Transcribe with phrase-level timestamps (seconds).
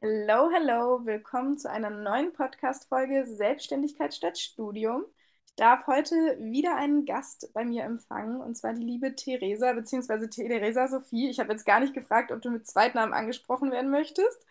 [0.00, 5.04] Hello, hello, willkommen zu einer neuen Podcast-Folge Selbstständigkeit statt Studium.
[5.44, 10.30] Ich darf heute wieder einen Gast bei mir empfangen, und zwar die liebe Theresa, beziehungsweise
[10.30, 11.28] Theresa Sophie.
[11.28, 14.46] Ich habe jetzt gar nicht gefragt, ob du mit Zweitnamen angesprochen werden möchtest.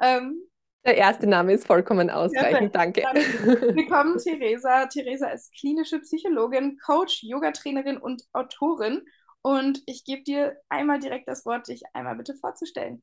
[0.00, 0.42] Ähm,
[0.84, 3.02] der erste Name ist vollkommen ausreichend, danke.
[3.02, 4.86] Willkommen, Theresa.
[4.86, 9.02] Theresa ist klinische Psychologin, Coach, Yogatrainerin und Autorin.
[9.42, 13.00] Und ich gebe dir einmal direkt das Wort, dich einmal bitte vorzustellen.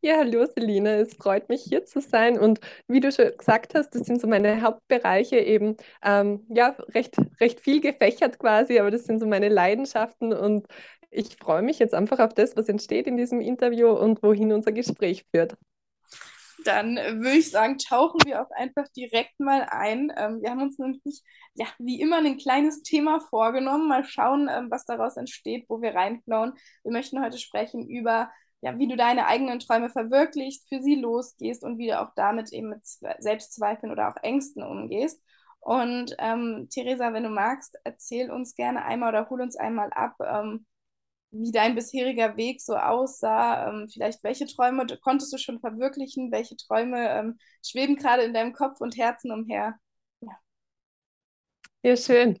[0.00, 3.90] Ja, hallo Selina, es freut mich hier zu sein und wie du schon gesagt hast,
[3.94, 9.04] das sind so meine Hauptbereiche eben, ähm, ja, recht, recht viel gefächert quasi, aber das
[9.04, 10.66] sind so meine Leidenschaften und
[11.10, 14.72] ich freue mich jetzt einfach auf das, was entsteht in diesem Interview und wohin unser
[14.72, 15.56] Gespräch führt.
[16.64, 20.12] Dann würde ich sagen, tauchen wir auch einfach direkt mal ein.
[20.16, 21.22] Ähm, wir haben uns nämlich,
[21.54, 23.88] ja, wie immer ein kleines Thema vorgenommen.
[23.88, 26.54] Mal schauen, ähm, was daraus entsteht, wo wir reinflauen.
[26.82, 31.62] Wir möchten heute sprechen über ja, wie du deine eigenen Träume verwirklichst, für sie losgehst
[31.64, 32.84] und wie du auch damit eben mit
[33.18, 35.22] Selbstzweifeln oder auch Ängsten umgehst.
[35.60, 40.14] Und ähm, Theresa, wenn du magst, erzähl uns gerne einmal oder hol uns einmal ab,
[40.20, 40.66] ähm,
[41.30, 43.68] wie dein bisheriger Weg so aussah.
[43.68, 48.52] Ähm, vielleicht welche Träume konntest du schon verwirklichen, welche Träume ähm, schweben gerade in deinem
[48.52, 49.74] Kopf und Herzen umher.
[50.20, 50.32] Ja,
[51.82, 52.38] ja schön.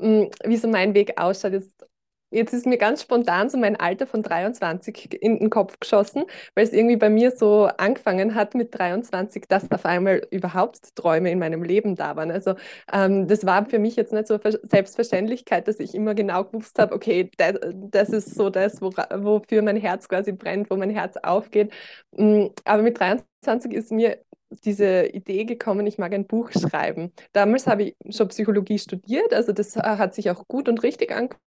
[0.00, 1.86] Hm, wie so mein Weg ausschaut, ist
[2.30, 6.64] Jetzt ist mir ganz spontan so mein Alter von 23 in den Kopf geschossen, weil
[6.64, 11.40] es irgendwie bei mir so angefangen hat mit 23, dass auf einmal überhaupt Träume in
[11.40, 12.30] meinem Leben da waren.
[12.30, 12.54] Also
[12.92, 16.78] ähm, das war für mich jetzt nicht so eine Selbstverständlichkeit, dass ich immer genau gewusst
[16.78, 20.90] habe, okay, das, das ist so das, wo, wofür mein Herz quasi brennt, wo mein
[20.90, 21.72] Herz aufgeht.
[22.12, 24.18] Mm, aber mit 23 ist mir
[24.64, 27.12] diese Idee gekommen, ich mag ein Buch schreiben.
[27.32, 31.12] Damals habe ich schon Psychologie studiert, also das äh, hat sich auch gut und richtig
[31.12, 31.40] angefühlt,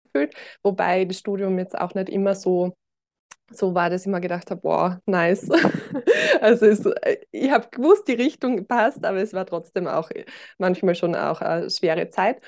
[0.64, 2.74] wobei das Studium jetzt auch nicht immer so
[3.52, 5.50] so war, dass ich mir gedacht habe, wow, nice.
[6.42, 10.10] also es, äh, ich habe gewusst, die Richtung passt, aber es war trotzdem auch
[10.58, 12.42] manchmal schon auch eine schwere Zeit.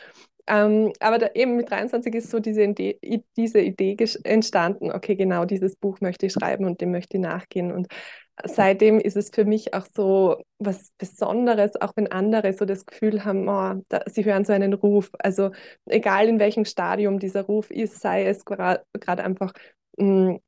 [0.48, 3.00] Ähm, aber da, eben mit 23 ist so diese Idee,
[3.36, 7.72] diese Idee entstanden, okay, genau dieses Buch möchte ich schreiben und dem möchte ich nachgehen.
[7.72, 7.88] Und
[8.44, 13.24] seitdem ist es für mich auch so was Besonderes, auch wenn andere so das Gefühl
[13.26, 15.12] haben, oh, da, sie hören so einen Ruf.
[15.20, 15.52] Also
[15.86, 18.84] egal in welchem Stadium dieser Ruf ist, sei es gerade
[19.24, 19.54] einfach,
[19.98, 20.40] mh, hm,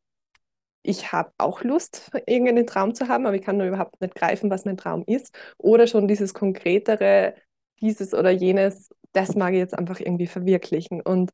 [0.84, 4.50] ich habe auch Lust, irgendeinen Traum zu haben, aber ich kann nur überhaupt nicht greifen,
[4.50, 5.38] was mein Traum ist.
[5.58, 7.36] Oder schon dieses konkretere,
[7.82, 11.02] dieses oder jenes, das mag ich jetzt einfach irgendwie verwirklichen.
[11.02, 11.32] Und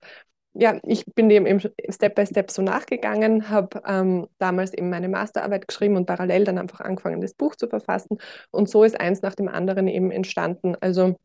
[0.54, 1.60] ja, ich bin dem eben
[1.90, 6.58] Step by Step so nachgegangen, habe ähm, damals eben meine Masterarbeit geschrieben und parallel dann
[6.58, 8.18] einfach angefangen, das Buch zu verfassen.
[8.52, 10.76] Und so ist eins nach dem anderen eben entstanden.
[10.80, 11.16] Also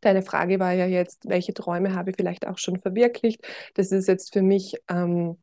[0.00, 3.44] Deine Frage war ja jetzt, welche Träume habe ich vielleicht auch schon verwirklicht?
[3.74, 5.38] Das ist jetzt für mich ähm,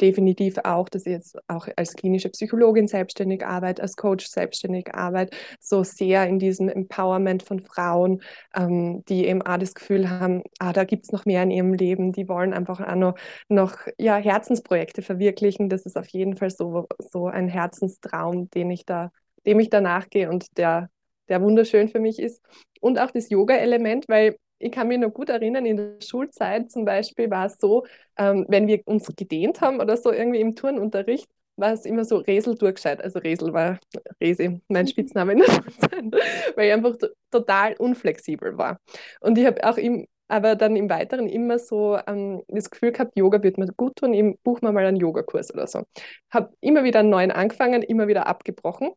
[0.00, 5.36] definitiv auch, dass ich jetzt auch als klinische Psychologin selbstständig arbeite, als Coach selbstständig arbeite,
[5.60, 8.22] so sehr in diesem Empowerment von Frauen,
[8.54, 11.74] ähm, die eben auch das Gefühl haben, ah, da gibt es noch mehr in ihrem
[11.74, 13.14] Leben, die wollen einfach auch noch,
[13.48, 15.68] noch ja, Herzensprojekte verwirklichen.
[15.68, 19.10] Das ist auf jeden Fall so, so ein Herzenstraum, den ich da,
[19.46, 20.90] dem ich da nachgehe und der,
[21.28, 22.42] der wunderschön für mich ist.
[22.80, 26.84] Und auch das Yoga-Element, weil ich kann mich noch gut erinnern, in der Schulzeit zum
[26.84, 27.84] Beispiel war es so,
[28.16, 32.18] ähm, wenn wir uns gedehnt haben oder so irgendwie im Turnunterricht, war es immer so
[32.18, 33.02] Resel durchgescheit.
[33.02, 33.78] Also Resel war
[34.20, 36.04] Resi, mein Spitzname in der Schulzeit,
[36.56, 36.96] weil ich einfach
[37.30, 38.78] total unflexibel war.
[39.20, 43.16] Und ich habe auch im, aber dann im Weiteren immer so ähm, das Gefühl gehabt,
[43.16, 45.84] Yoga wird mir gut tun, ich buche mir mal einen Yogakurs oder so.
[46.30, 48.90] Habe immer wieder einen neuen angefangen, immer wieder abgebrochen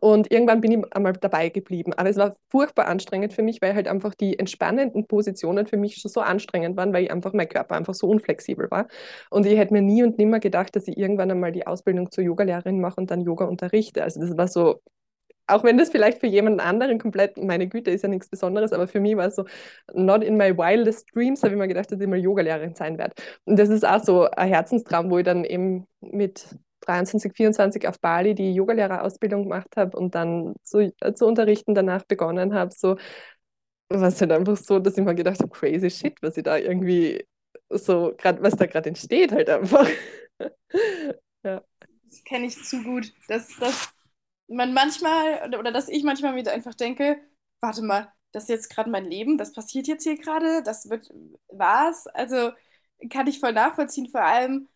[0.00, 1.92] und irgendwann bin ich einmal dabei geblieben.
[1.94, 5.96] Aber es war furchtbar anstrengend für mich, weil halt einfach die entspannenden Positionen für mich
[5.96, 8.86] schon so anstrengend waren, weil ich einfach mein Körper einfach so unflexibel war.
[9.30, 12.24] Und ich hätte mir nie und nimmer gedacht, dass ich irgendwann einmal die Ausbildung zur
[12.24, 14.02] Yogalehrerin mache und dann Yoga unterrichte.
[14.02, 14.80] Also das war so,
[15.46, 18.88] auch wenn das vielleicht für jemanden anderen komplett, meine Güte, ist ja nichts Besonderes, aber
[18.88, 19.44] für mich war es so,
[19.94, 23.14] not in my wildest dreams, habe ich mir gedacht, dass ich mal Yogalehrerin sein werde.
[23.46, 26.46] Und das ist auch so ein Herzenstraum, wo ich dann eben mit
[26.88, 32.04] 23, 24 auf Bali die Yogalehrerausbildung gemacht habe und dann zu, äh, zu unterrichten danach
[32.04, 32.96] begonnen habe, so
[33.90, 37.24] was halt einfach so, dass ich mir gedacht habe, crazy shit, was ich da irgendwie
[37.70, 39.88] so, gerade was da gerade entsteht, halt einfach.
[41.44, 41.62] ja.
[42.04, 43.90] Das kenne ich zu gut, dass, dass
[44.48, 47.18] man manchmal, oder dass ich manchmal mir einfach denke,
[47.60, 51.10] warte mal, das ist jetzt gerade mein Leben, das passiert jetzt hier gerade, das wird
[51.48, 52.06] was.
[52.08, 52.52] Also
[53.10, 54.68] kann ich voll nachvollziehen, vor allem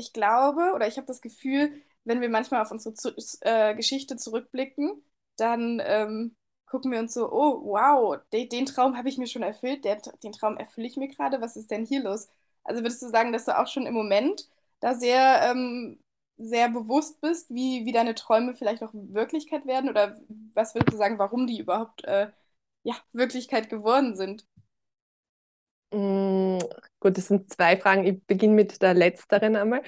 [0.00, 1.72] ich glaube oder ich habe das Gefühl,
[2.04, 5.02] wenn wir manchmal auf unsere zu äh, Geschichte zurückblicken,
[5.36, 6.36] dann ähm,
[6.66, 9.96] gucken wir uns so, oh, wow, de den Traum habe ich mir schon erfüllt, der,
[10.22, 12.28] den Traum erfülle ich mir gerade, was ist denn hier los?
[12.64, 14.48] Also würdest du sagen, dass du auch schon im Moment
[14.80, 15.98] da sehr ähm,
[16.40, 19.90] sehr bewusst bist, wie, wie deine Träume vielleicht auch Wirklichkeit werden?
[19.90, 20.18] Oder
[20.54, 22.30] was würdest du sagen, warum die überhaupt äh,
[22.82, 24.46] ja, Wirklichkeit geworden sind?
[27.00, 28.04] Gut, das sind zwei Fragen.
[28.04, 29.82] Ich beginne mit der letzteren einmal.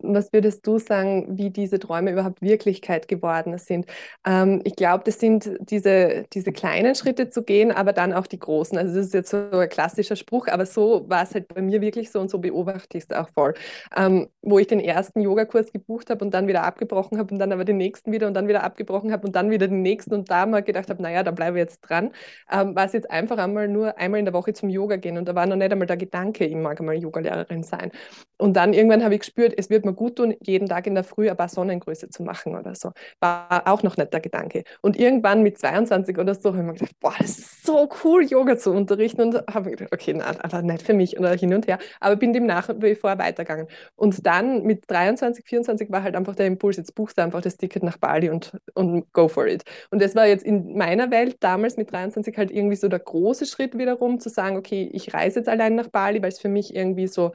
[0.00, 3.86] Was würdest du sagen, wie diese Träume überhaupt Wirklichkeit geworden sind?
[4.24, 8.38] Ähm, ich glaube, das sind diese, diese kleinen Schritte zu gehen, aber dann auch die
[8.38, 8.78] großen.
[8.78, 11.80] Also das ist jetzt so ein klassischer Spruch, aber so war es halt bei mir
[11.80, 13.54] wirklich so und so beobachte ich es auch voll.
[13.96, 17.52] Ähm, wo ich den ersten Yogakurs gebucht habe und dann wieder abgebrochen habe und dann
[17.52, 20.30] aber den nächsten wieder und dann wieder abgebrochen habe und dann wieder den nächsten und
[20.30, 22.12] da mal gedacht habe, naja, da bleibe ich jetzt dran,
[22.50, 25.26] ähm, war es jetzt einfach einmal nur einmal in der Woche zum Yoga gehen und
[25.28, 27.90] da war noch nicht einmal der Gedanke, ich mag einmal Yogalehrerin sein.
[28.38, 31.04] Und dann irgendwann habe ich gespürt, es wird mir gut tun, jeden Tag in der
[31.04, 32.92] Früh ein paar Sonnengröße zu machen oder so.
[33.20, 34.64] War auch noch nicht der Gedanke.
[34.80, 38.24] Und irgendwann mit 22 oder so habe ich mir gedacht, boah, das ist so cool,
[38.24, 39.22] Yoga zu unterrichten.
[39.22, 41.78] Und habe mir gedacht, okay, nein, einfach nicht für mich oder hin und her.
[42.00, 43.66] Aber bin dem nach wie vor weitergegangen.
[43.96, 47.56] Und dann mit 23, 24 war halt einfach der Impuls, jetzt buchst du einfach das
[47.56, 49.64] Ticket nach Bali und, und go for it.
[49.90, 53.46] Und das war jetzt in meiner Welt damals mit 23 halt irgendwie so der große
[53.46, 56.74] Schritt wiederum, zu sagen, okay, ich reise jetzt allein nach Bali, weil es für mich
[56.74, 57.32] irgendwie so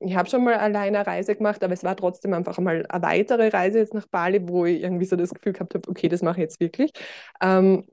[0.00, 3.02] ich habe schon mal alleine eine Reise gemacht, aber es war trotzdem einfach mal eine
[3.02, 6.22] weitere Reise jetzt nach Bali, wo ich irgendwie so das Gefühl gehabt habe, okay, das
[6.22, 6.92] mache ich jetzt wirklich.
[7.42, 7.86] Ähm,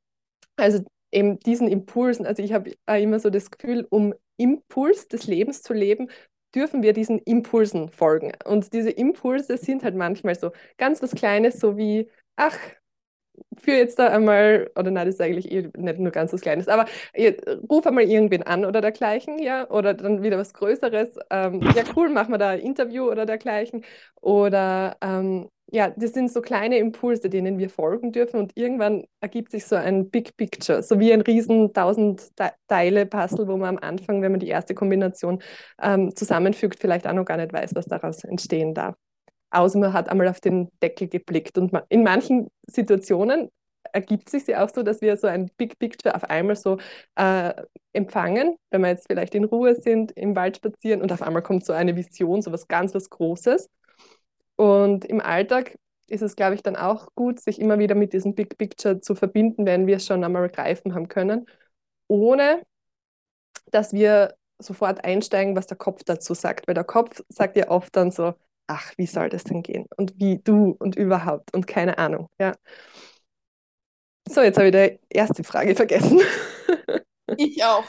[0.58, 5.62] also eben diesen Impulsen, also ich habe immer so das Gefühl, um Impuls des Lebens
[5.64, 6.10] zu leben,
[6.56, 8.34] dürfen wir diesen Impulsen folgen.
[8.46, 12.58] Und diese Impulse sind halt manchmal so ganz was Kleines, so wie, ach,
[13.58, 16.68] für jetzt da einmal, oder nein, das ist eigentlich eh nicht nur ganz was Kleines,
[16.68, 16.86] aber
[17.70, 21.18] ruf einmal irgendwen an oder dergleichen, ja, oder dann wieder was Größeres.
[21.30, 23.84] Ähm, ja, cool, machen wir da ein Interview oder dergleichen.
[24.22, 29.52] Oder ähm, ja, das sind so kleine Impulse, denen wir folgen dürfen und irgendwann ergibt
[29.52, 32.32] sich so ein Big Picture, so wie ein riesen tausend
[32.68, 35.42] Teile Puzzle, wo man am Anfang, wenn man die erste Kombination
[35.82, 38.96] ähm, zusammenfügt, vielleicht auch noch gar nicht weiß, was daraus entstehen darf
[39.52, 41.58] außer man hat einmal auf den Deckel geblickt.
[41.58, 43.50] Und in manchen Situationen
[43.94, 46.78] ergibt sich ja auch so, dass wir so ein Big Picture auf einmal so
[47.16, 47.54] äh,
[47.94, 51.66] empfangen, wenn wir jetzt vielleicht in Ruhe sind, im Wald spazieren und auf einmal kommt
[51.66, 53.70] so eine Vision, so was ganz was Großes.
[54.56, 55.78] Und im Alltag
[56.08, 59.16] ist es, glaube ich, dann auch gut, sich immer wieder mit diesem Big Picture zu
[59.16, 61.46] verbinden, wenn wir es schon einmal greifen haben können,
[62.08, 62.64] ohne
[63.72, 66.68] dass wir sofort einsteigen, was der Kopf dazu sagt.
[66.68, 68.34] Weil der Kopf sagt ja oft dann so,
[68.68, 69.86] ach, wie soll das denn gehen?
[69.98, 72.30] Und wie du und überhaupt und keine Ahnung.
[72.40, 72.54] Ja.
[74.30, 76.20] So, jetzt habe ich die erste Frage vergessen.
[77.36, 77.84] Ich auch.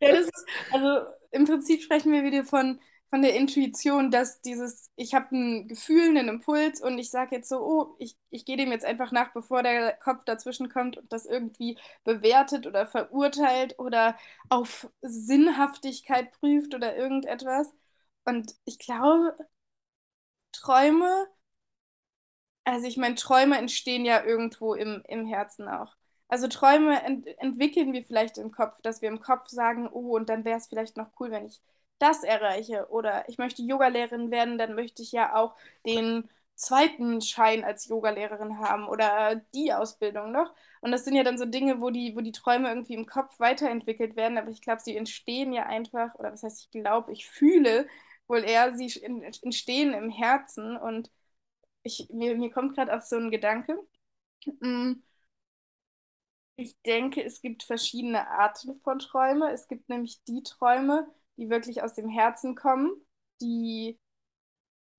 [0.00, 2.78] ja, das ist, also im Prinzip sprechen wir wieder von,
[3.10, 7.48] von der Intuition, dass dieses, ich habe ein Gefühl, einen Impuls und ich sage jetzt
[7.48, 11.12] so, oh, ich, ich gehe dem jetzt einfach nach, bevor der Kopf dazwischen kommt und
[11.12, 14.16] das irgendwie bewertet oder verurteilt oder
[14.48, 17.72] auf Sinnhaftigkeit prüft oder irgendetwas.
[18.24, 19.36] Und ich glaube,
[20.52, 21.28] Träume,
[22.64, 25.96] also ich meine, Träume entstehen ja irgendwo im, im Herzen auch.
[26.28, 30.28] Also Träume ent entwickeln wir vielleicht im Kopf, dass wir im Kopf sagen, oh, und
[30.28, 31.60] dann wäre es vielleicht noch cool, wenn ich
[31.98, 32.86] das erreiche.
[32.90, 35.54] Oder ich möchte Yogalehrerin werden, dann möchte ich ja auch
[35.84, 40.54] den zweiten Schein als Yogalehrerin haben oder die Ausbildung noch.
[40.80, 43.38] Und das sind ja dann so Dinge, wo die, wo die Träume irgendwie im Kopf
[43.40, 44.38] weiterentwickelt werden.
[44.38, 47.86] Aber ich glaube, sie entstehen ja einfach, oder was heißt, ich glaube, ich fühle,
[48.32, 48.90] wohl eher, sie
[49.42, 50.76] entstehen im Herzen.
[50.76, 51.12] Und
[51.84, 53.78] ich, mir, mir kommt gerade auch so ein Gedanke.
[54.60, 54.94] Mm,
[56.56, 59.52] ich denke, es gibt verschiedene Arten von Träume.
[59.52, 61.06] Es gibt nämlich die Träume,
[61.36, 62.90] die wirklich aus dem Herzen kommen,
[63.40, 63.98] die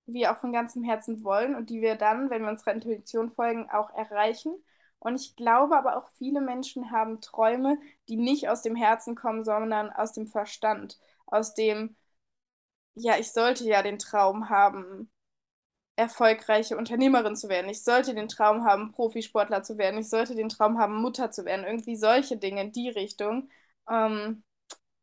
[0.06, 3.70] wir auch von ganzem Herzen wollen und die wir dann, wenn wir unserer Intuition folgen,
[3.70, 4.54] auch erreichen.
[4.98, 9.44] Und ich glaube aber auch viele Menschen haben Träume, die nicht aus dem Herzen kommen,
[9.44, 11.96] sondern aus dem Verstand, aus dem,
[12.94, 15.10] ja, ich sollte ja den Traum haben,
[15.96, 17.68] erfolgreiche Unternehmerin zu werden.
[17.70, 20.00] Ich sollte den Traum haben, Profisportler zu werden.
[20.00, 21.64] Ich sollte den Traum haben, Mutter zu werden.
[21.64, 23.48] Irgendwie solche Dinge in die Richtung.
[23.88, 24.42] Ähm,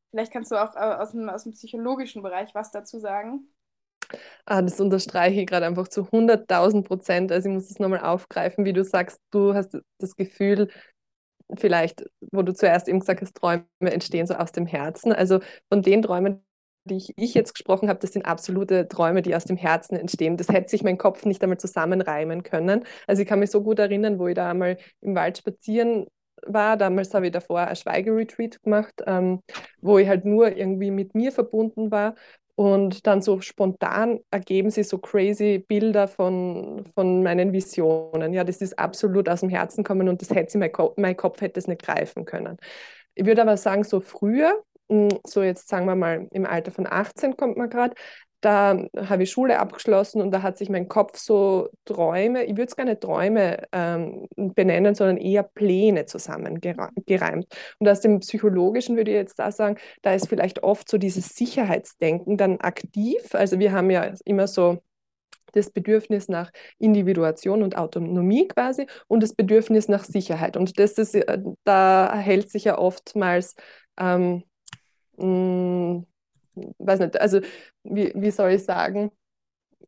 [0.09, 3.47] vielleicht kannst du auch äh, aus dem, aus dem psychologischen Bereich was dazu sagen.
[4.45, 7.31] Ah, das unterstreiche ich gerade einfach zu 100.000 Prozent.
[7.31, 10.69] Also ich muss es nochmal aufgreifen, wie du sagst, du hast das Gefühl,
[11.55, 15.13] vielleicht, wo du zuerst eben gesagt hast, Träume entstehen so aus dem Herzen.
[15.13, 16.43] Also von den Träumen,
[16.85, 20.37] die ich, jetzt gesprochen habe, das sind absolute Träume, die aus dem Herzen entstehen.
[20.37, 22.85] Das hätte sich mein Kopf nicht einmal zusammenreimen können.
[23.07, 26.07] Also ich kann mich so gut erinnern, wo ich da einmal im Wald spazieren
[26.45, 26.77] war.
[26.77, 29.41] Damals habe ich davor ein Schweigeretreat gemacht, ähm,
[29.81, 32.15] wo ich halt nur irgendwie mit mir verbunden war.
[32.55, 38.33] Und dann so spontan ergeben sich so crazy Bilder von, von meinen Visionen.
[38.33, 41.41] Ja, das ist absolut aus dem Herzen kommen und das hätte mein, Ko mein Kopf
[41.41, 42.57] hätte es nicht greifen können.
[43.15, 44.63] Ich würde aber sagen, so früher,
[45.25, 47.95] so jetzt sagen wir mal im Alter von 18 kommt man gerade,
[48.41, 52.65] da habe ich Schule abgeschlossen und da hat sich mein Kopf so Träume, ich würde
[52.65, 57.45] es gar nicht Träume ähm, benennen, sondern eher Pläne zusammengereimt.
[57.79, 61.29] Und aus dem Psychologischen würde ich jetzt da sagen, da ist vielleicht oft so dieses
[61.29, 63.21] Sicherheitsdenken dann aktiv.
[63.33, 64.79] Also wir haben ja immer so
[65.53, 70.57] das Bedürfnis nach Individuation und Autonomie quasi und das Bedürfnis nach Sicherheit.
[70.57, 71.15] Und das ist,
[71.63, 73.55] da hält sich ja oftmals,
[73.99, 74.43] ähm,
[75.21, 76.05] mh,
[76.55, 77.39] hm, weiß nicht, also
[77.83, 79.11] wie, wie soll ich sagen,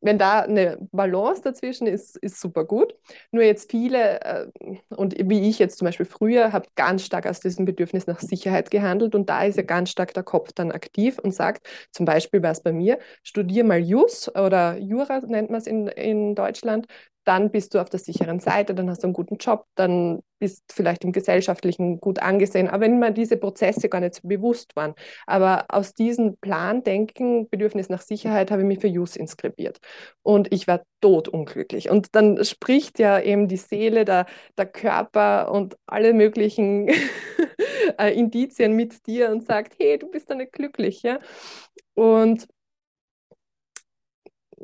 [0.02, 2.96] wenn da eine Balance dazwischen ist, ist super gut.
[3.32, 4.48] Nur jetzt viele, äh,
[4.90, 8.70] und wie ich jetzt zum Beispiel früher, habe ganz stark aus diesem Bedürfnis nach Sicherheit
[8.70, 12.44] gehandelt und da ist ja ganz stark der Kopf dann aktiv und sagt, zum Beispiel
[12.44, 16.88] war es bei mir, studier mal Jus oder Jura nennt man es in, in Deutschland,
[17.24, 20.74] dann bist du auf der sicheren Seite, dann hast du einen guten Job, dann bist
[20.74, 22.68] vielleicht im Gesellschaftlichen gut angesehen.
[22.68, 24.94] Aber wenn mir diese Prozesse gar nicht so bewusst waren.
[25.26, 29.80] Aber aus diesem Plan, Denken, Bedürfnis nach Sicherheit habe ich mich für JUS inskribiert.
[30.22, 31.90] Und ich war totunglücklich.
[31.90, 34.26] Und dann spricht ja eben die Seele, der,
[34.58, 36.90] der Körper und alle möglichen
[37.98, 41.04] äh, Indizien mit dir und sagt, hey, du bist da nicht glücklich.
[41.04, 41.20] Ja?
[41.94, 42.48] Und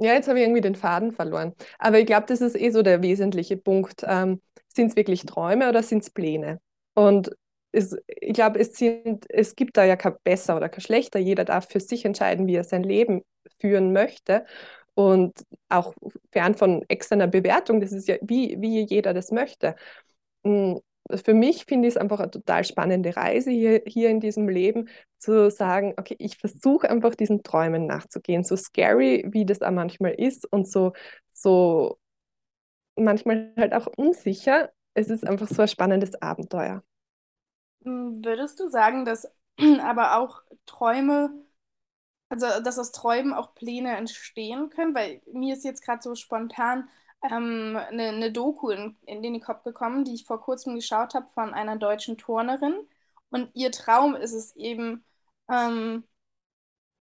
[0.01, 1.53] ja, jetzt habe ich irgendwie den Faden verloren.
[1.77, 4.03] Aber ich glaube, das ist eh so der wesentliche Punkt.
[4.05, 6.59] Ähm, sind es wirklich Träume oder sind es Pläne?
[6.93, 7.31] Und
[7.71, 8.81] es, ich glaube, es,
[9.29, 11.19] es gibt da ja kein besser oder kein schlechter.
[11.19, 13.23] Jeder darf für sich entscheiden, wie er sein Leben
[13.59, 14.45] führen möchte.
[14.95, 15.33] Und
[15.69, 15.93] auch
[16.31, 19.75] fern von externer Bewertung, das ist ja, wie, wie jeder das möchte.
[20.43, 20.79] Hm,
[21.23, 24.89] für mich finde ich es einfach eine total spannende Reise hier, hier in diesem Leben,
[25.17, 30.11] zu sagen, okay, ich versuche einfach diesen Träumen nachzugehen, so scary, wie das auch manchmal
[30.13, 30.93] ist und so,
[31.33, 31.97] so
[32.99, 34.71] manchmal halt auch unsicher.
[34.93, 36.83] Es ist einfach so ein spannendes Abenteuer.
[37.83, 39.27] Hm, würdest du sagen, dass
[39.81, 41.31] aber auch Träume,
[42.29, 44.95] also dass aus Träumen auch Pläne entstehen können?
[44.95, 46.89] Weil mir ist jetzt gerade so spontan
[47.23, 51.27] ähm, eine, eine Doku in, in den Kopf gekommen, die ich vor kurzem geschaut habe
[51.29, 52.75] von einer deutschen Turnerin.
[53.31, 55.05] Und ihr Traum ist es eben,
[55.49, 56.03] ähm,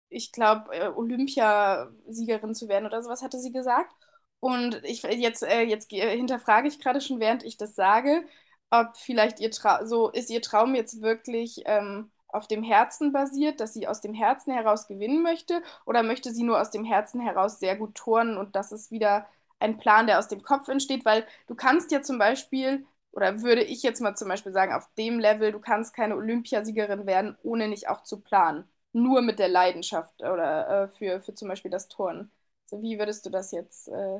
[0.10, 3.94] ich glaube, äh, Olympiasiegerin zu werden oder sowas, hatte sie gesagt.
[4.39, 8.24] Und ich jetzt, äh, jetzt hinterfrage ich gerade schon, während ich das sage,
[8.70, 13.60] ob vielleicht ihr Traum, so ist ihr Traum jetzt wirklich ähm, auf dem Herzen basiert,
[13.60, 17.20] dass sie aus dem Herzen heraus gewinnen möchte, oder möchte sie nur aus dem Herzen
[17.22, 19.27] heraus sehr gut turnen und das ist wieder
[19.60, 23.63] ein Plan, der aus dem Kopf entsteht, weil du kannst ja zum Beispiel, oder würde
[23.63, 27.67] ich jetzt mal zum Beispiel sagen, auf dem Level, du kannst keine Olympiasiegerin werden, ohne
[27.67, 28.65] nicht auch zu planen.
[28.94, 32.32] Nur mit der Leidenschaft oder äh, für, für zum Beispiel das Turnen.
[32.67, 34.19] So, wie würdest du das jetzt äh,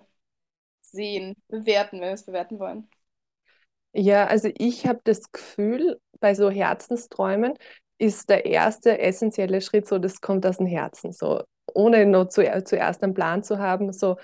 [0.81, 2.89] sehen, bewerten, wenn wir es bewerten wollen?
[3.93, 7.53] Ja, also ich habe das Gefühl, bei so Herzensträumen
[7.97, 12.43] ist der erste essentielle Schritt so, das kommt aus dem Herzen, so ohne nur zu,
[12.63, 14.17] zuerst einen Plan zu haben, so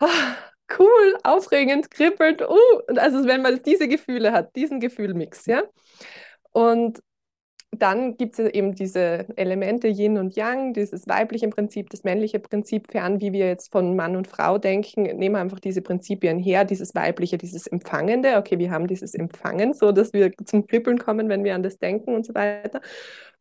[0.00, 0.36] ah,
[0.78, 2.54] cool, aufregend, kribbelnd, uh,
[2.96, 5.62] also wenn man diese Gefühle hat, diesen Gefühlmix, ja.
[6.52, 7.02] Und
[7.70, 12.90] dann gibt es eben diese Elemente Yin und Yang, dieses weibliche Prinzip, das männliche Prinzip,
[12.90, 16.64] fern wie wir jetzt von Mann und Frau denken, nehmen wir einfach diese Prinzipien her,
[16.64, 21.28] dieses weibliche, dieses Empfangende, okay, wir haben dieses Empfangen, so dass wir zum Kribbeln kommen,
[21.28, 22.80] wenn wir an das denken und so weiter.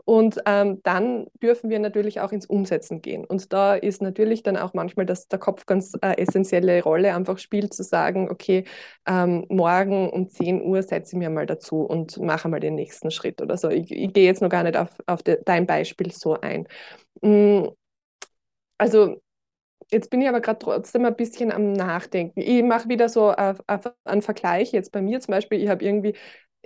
[0.09, 3.25] Und ähm, dann dürfen wir natürlich auch ins Umsetzen gehen.
[3.25, 7.37] Und da ist natürlich dann auch manchmal, dass der Kopf ganz äh, essentielle Rolle einfach
[7.39, 8.63] spielt, zu sagen, okay,
[9.05, 13.11] ähm, morgen um 10 Uhr setze ich mir mal dazu und mache mal den nächsten
[13.11, 13.69] Schritt oder so.
[13.69, 16.67] Ich, ich gehe jetzt noch gar nicht auf, auf de, dein Beispiel so ein.
[17.21, 17.67] Mm,
[18.77, 19.21] also
[19.91, 22.41] Jetzt bin ich aber gerade trotzdem ein bisschen am Nachdenken.
[22.41, 23.55] Ich mache wieder so äh,
[24.05, 24.71] einen Vergleich.
[24.73, 26.15] Jetzt bei mir zum Beispiel, ich habe irgendwie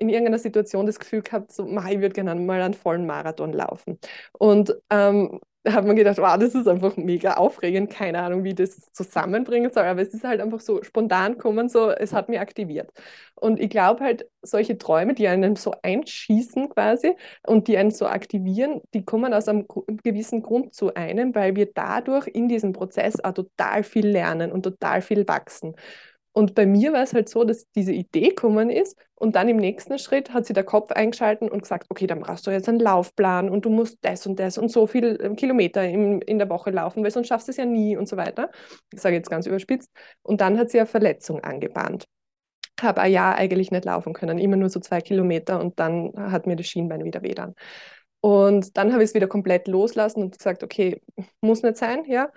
[0.02, 4.00] in irgendeiner Situation das Gefühl gehabt, so, ich würde gerne mal einen vollen Marathon laufen.
[4.34, 8.56] Und ähm, da hat man gedacht, wow, das ist einfach mega aufregend, keine Ahnung, wie
[8.56, 12.40] das zusammenbringen soll, aber es ist halt einfach so spontan kommen, so, es hat mich
[12.40, 12.90] aktiviert.
[13.36, 17.16] Und ich glaube halt, solche Träume, die einen so einschießen quasi
[17.46, 19.68] und die einen so aktivieren, die kommen aus einem
[20.04, 24.64] gewissen Grund zu einem, weil wir dadurch in diesem Prozess auch total viel lernen und
[24.64, 25.76] total viel wachsen.
[26.34, 29.58] Und bei mir war es halt so, dass diese Idee gekommen ist und dann im
[29.58, 32.80] nächsten Schritt hat sie der Kopf eingeschalten und gesagt, okay, dann brauchst du jetzt einen
[32.80, 36.50] Laufplan und du musst das und das und so viel ähm, Kilometer im, in der
[36.50, 38.50] Woche laufen, weil sonst schaffst du es ja nie und so weiter.
[38.94, 39.90] Ich sage jetzt ganz überspitzt.
[40.24, 42.06] Und dann hat sie eine Verletzung angebahnt.
[42.82, 46.48] Habe ein Jahr eigentlich nicht laufen können, immer nur so zwei Kilometer und dann hat
[46.48, 47.56] mir das Schienbein wieder weh dann.
[48.22, 51.02] Und dann habe ich es wieder komplett loslassen und gesagt, okay,
[51.42, 52.30] muss nicht sein, ja.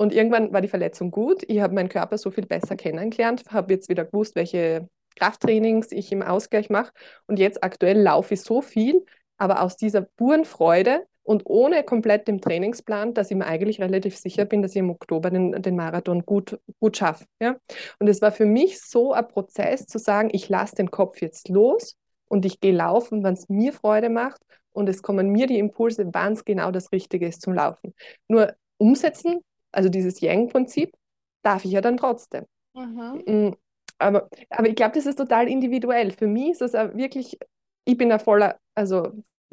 [0.00, 1.42] Und irgendwann war die Verletzung gut.
[1.46, 6.10] Ich habe meinen Körper so viel besser kennengelernt, habe jetzt wieder gewusst, welche Krafttrainings ich
[6.10, 6.90] im Ausgleich mache.
[7.26, 9.04] Und jetzt aktuell laufe ich so viel,
[9.36, 14.16] aber aus dieser puren Freude, und ohne komplett dem Trainingsplan, dass ich mir eigentlich relativ
[14.16, 17.26] sicher bin, dass ich im Oktober den, den Marathon gut, gut schaffe.
[17.38, 17.56] Ja?
[17.98, 21.50] Und es war für mich so ein Prozess zu sagen, ich lasse den Kopf jetzt
[21.50, 24.40] los und ich gehe laufen, wenn es mir Freude macht
[24.72, 27.94] und es kommen mir die Impulse, wann es genau das Richtige ist zum Laufen.
[28.26, 29.40] Nur umsetzen,
[29.72, 30.94] also dieses Yang-Prinzip,
[31.42, 32.44] darf ich ja dann trotzdem.
[32.74, 33.22] Mhm.
[33.26, 33.56] Mm,
[33.98, 36.10] aber, aber ich glaube, das ist total individuell.
[36.12, 37.38] Für mich ist das wirklich,
[37.84, 39.12] ich bin ein voller, also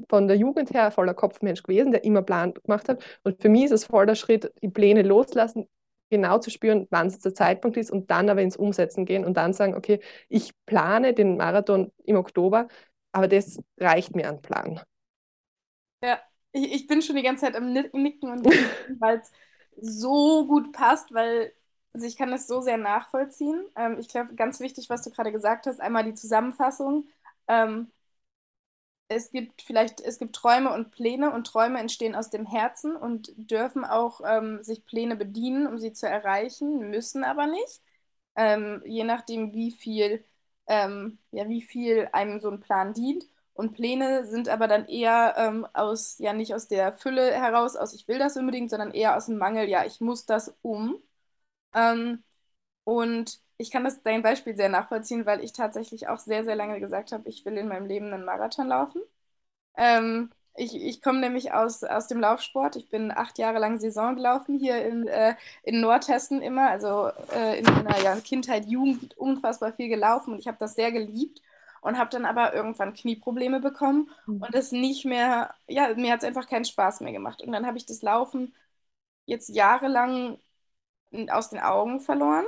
[0.10, 3.04] von der Jugend her voller Kopfmensch gewesen, der immer Plan gemacht hat.
[3.24, 5.68] Und für mich ist es voll der Schritt, die Pläne loslassen,
[6.10, 9.36] genau zu spüren, wann es der Zeitpunkt ist und dann aber ins Umsetzen gehen und
[9.36, 12.68] dann sagen, okay, ich plane den Marathon im Oktober,
[13.12, 14.80] aber das reicht mir an Plan.
[16.02, 16.20] Ja,
[16.52, 18.46] ich, ich bin schon die ganze Zeit am Nicken und
[19.00, 19.32] weil es
[19.78, 21.54] so gut passt, weil
[21.94, 23.66] also ich kann das so sehr nachvollziehen.
[23.76, 27.08] Ähm, ich glaube, ganz wichtig, was du gerade gesagt hast, einmal die Zusammenfassung.
[27.48, 27.92] Ähm,
[29.10, 33.32] es gibt vielleicht, es gibt Träume und Pläne und Träume entstehen aus dem Herzen und
[33.38, 37.82] dürfen auch ähm, sich Pläne bedienen, um sie zu erreichen, müssen aber nicht.
[38.36, 40.26] Ähm, je nachdem, wie viel,
[40.68, 43.26] ähm, ja, wie viel einem so ein Plan dient.
[43.58, 47.94] Und Pläne sind aber dann eher ähm, aus, ja, nicht aus der Fülle heraus, aus
[47.96, 50.98] ich will das unbedingt, sondern eher aus dem Mangel, ja, ich muss das um.
[51.76, 52.24] Ähm,
[52.86, 56.80] und ich kann das dein Beispiel sehr nachvollziehen, weil ich tatsächlich auch sehr, sehr lange
[56.80, 59.02] gesagt habe, ich will in meinem Leben einen Marathon laufen.
[59.78, 62.76] Ähm, ich, ich komme nämlich aus, aus dem Laufsport.
[62.78, 67.60] Ich bin acht Jahre lang Saison gelaufen, hier in, äh, in Nordhessen immer, also äh,
[67.60, 71.42] in meiner ja, Kindheit, Jugend unfassbar viel gelaufen und ich habe das sehr geliebt
[71.82, 74.42] und habe dann aber irgendwann Knieprobleme bekommen mhm.
[74.42, 77.42] und das nicht mehr, ja, mir hat es einfach keinen Spaß mehr gemacht.
[77.42, 78.54] Und dann habe ich das Laufen
[79.26, 80.40] jetzt jahrelang
[81.30, 82.46] aus den Augen verloren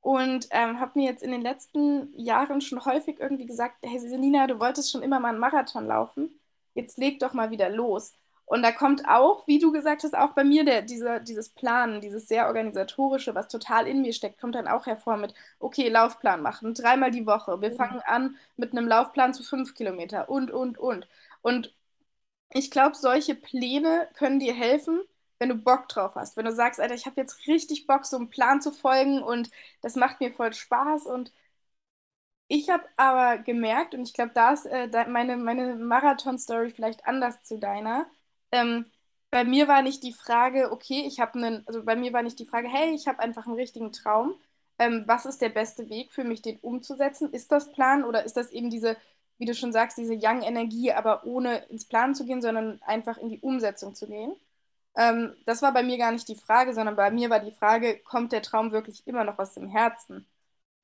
[0.00, 4.46] und ähm, habe mir jetzt in den letzten Jahren schon häufig irgendwie gesagt, hey Selina,
[4.46, 6.38] du wolltest schon immer mal einen Marathon laufen,
[6.74, 8.14] jetzt leg doch mal wieder los.
[8.46, 12.00] Und da kommt auch, wie du gesagt hast, auch bei mir der, dieser, dieses Planen,
[12.00, 16.42] dieses sehr organisatorische, was total in mir steckt, kommt dann auch hervor mit, okay, Laufplan
[16.42, 17.60] machen, dreimal die Woche.
[17.60, 17.76] Wir mhm.
[17.76, 21.08] fangen an mit einem Laufplan zu fünf Kilometer und, und, und.
[21.42, 21.74] Und
[22.50, 25.02] ich glaube, solche Pläne können dir helfen,
[25.38, 28.16] wenn du Bock drauf hast, wenn du sagst, Alter, ich habe jetzt richtig Bock, so
[28.16, 29.50] einem Plan zu folgen und
[29.82, 31.32] das macht mir voll Spaß und
[32.48, 37.42] ich habe aber gemerkt, und ich glaube, da ist äh, meine, meine Marathon-Story vielleicht anders
[37.42, 38.06] zu deiner.
[38.52, 38.86] Ähm,
[39.30, 42.38] bei mir war nicht die Frage, okay, ich habe einen, also bei mir war nicht
[42.38, 44.34] die Frage, hey, ich habe einfach einen richtigen Traum.
[44.78, 47.32] Ähm, was ist der beste Weg für mich, den umzusetzen?
[47.32, 48.96] Ist das Plan oder ist das eben diese,
[49.38, 53.28] wie du schon sagst, diese Young-Energie, aber ohne ins Plan zu gehen, sondern einfach in
[53.28, 54.34] die Umsetzung zu gehen?
[54.96, 57.98] Ähm, das war bei mir gar nicht die Frage, sondern bei mir war die Frage,
[58.00, 60.26] kommt der Traum wirklich immer noch aus dem Herzen?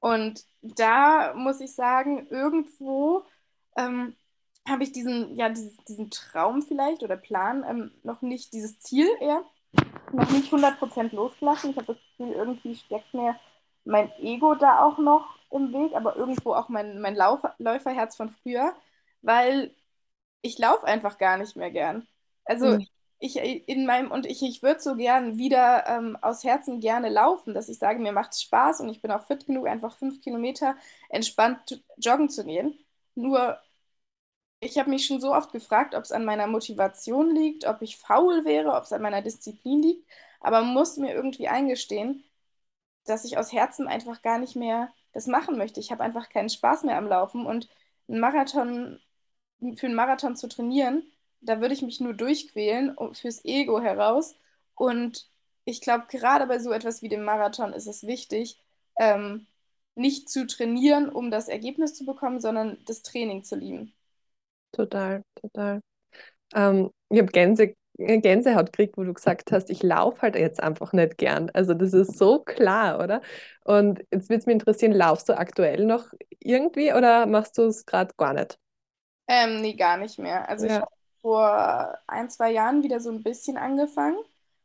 [0.00, 3.24] Und da muss ich sagen, irgendwo
[3.76, 4.16] ähm,
[4.68, 9.08] habe ich diesen, ja, diesen, diesen, Traum vielleicht oder Plan ähm, noch nicht, dieses Ziel
[9.20, 9.44] eher,
[10.12, 11.70] noch nicht 100% losgelassen.
[11.70, 13.38] Ich habe das Gefühl, irgendwie steckt mir
[13.84, 18.30] mein Ego da auch noch im Weg, aber irgendwo auch mein, mein Lauf, Läuferherz von
[18.30, 18.74] früher,
[19.22, 19.74] weil
[20.42, 22.06] ich laufe einfach gar nicht mehr gern.
[22.44, 22.86] Also mhm
[23.22, 23.36] ich
[23.68, 27.68] in meinem und ich, ich würde so gern wieder ähm, aus Herzen gerne laufen, dass
[27.68, 30.76] ich sage, mir macht es Spaß und ich bin auch fit genug, einfach fünf Kilometer
[31.08, 32.76] entspannt joggen zu gehen.
[33.14, 33.58] Nur
[34.62, 37.96] ich habe mich schon so oft gefragt, ob es an meiner Motivation liegt, ob ich
[37.98, 40.06] faul wäre, ob es an meiner Disziplin liegt,
[40.40, 42.24] aber muss mir irgendwie eingestehen,
[43.04, 45.80] dass ich aus Herzen einfach gar nicht mehr das machen möchte.
[45.80, 47.68] Ich habe einfach keinen Spaß mehr am Laufen und
[48.08, 49.00] einen Marathon
[49.76, 51.04] für einen Marathon zu trainieren
[51.42, 54.36] da würde ich mich nur durchquälen fürs Ego heraus.
[54.74, 55.28] Und
[55.64, 58.58] ich glaube, gerade bei so etwas wie dem Marathon ist es wichtig,
[58.98, 59.46] ähm,
[59.94, 63.92] nicht zu trainieren, um das Ergebnis zu bekommen, sondern das Training zu lieben.
[64.72, 65.80] Total, total.
[66.54, 70.62] Ähm, ich habe Gänse, äh, Gänsehaut gekriegt, wo du gesagt hast, ich laufe halt jetzt
[70.62, 71.50] einfach nicht gern.
[71.54, 73.20] Also das ist so klar, oder?
[73.64, 76.06] Und jetzt würde es mich interessieren, laufst du aktuell noch
[76.40, 78.58] irgendwie oder machst du es gerade gar nicht?
[79.28, 80.48] Ähm, nee, gar nicht mehr.
[80.48, 80.72] Also ja.
[80.72, 84.18] ich habe vor ein, zwei Jahren wieder so ein bisschen angefangen.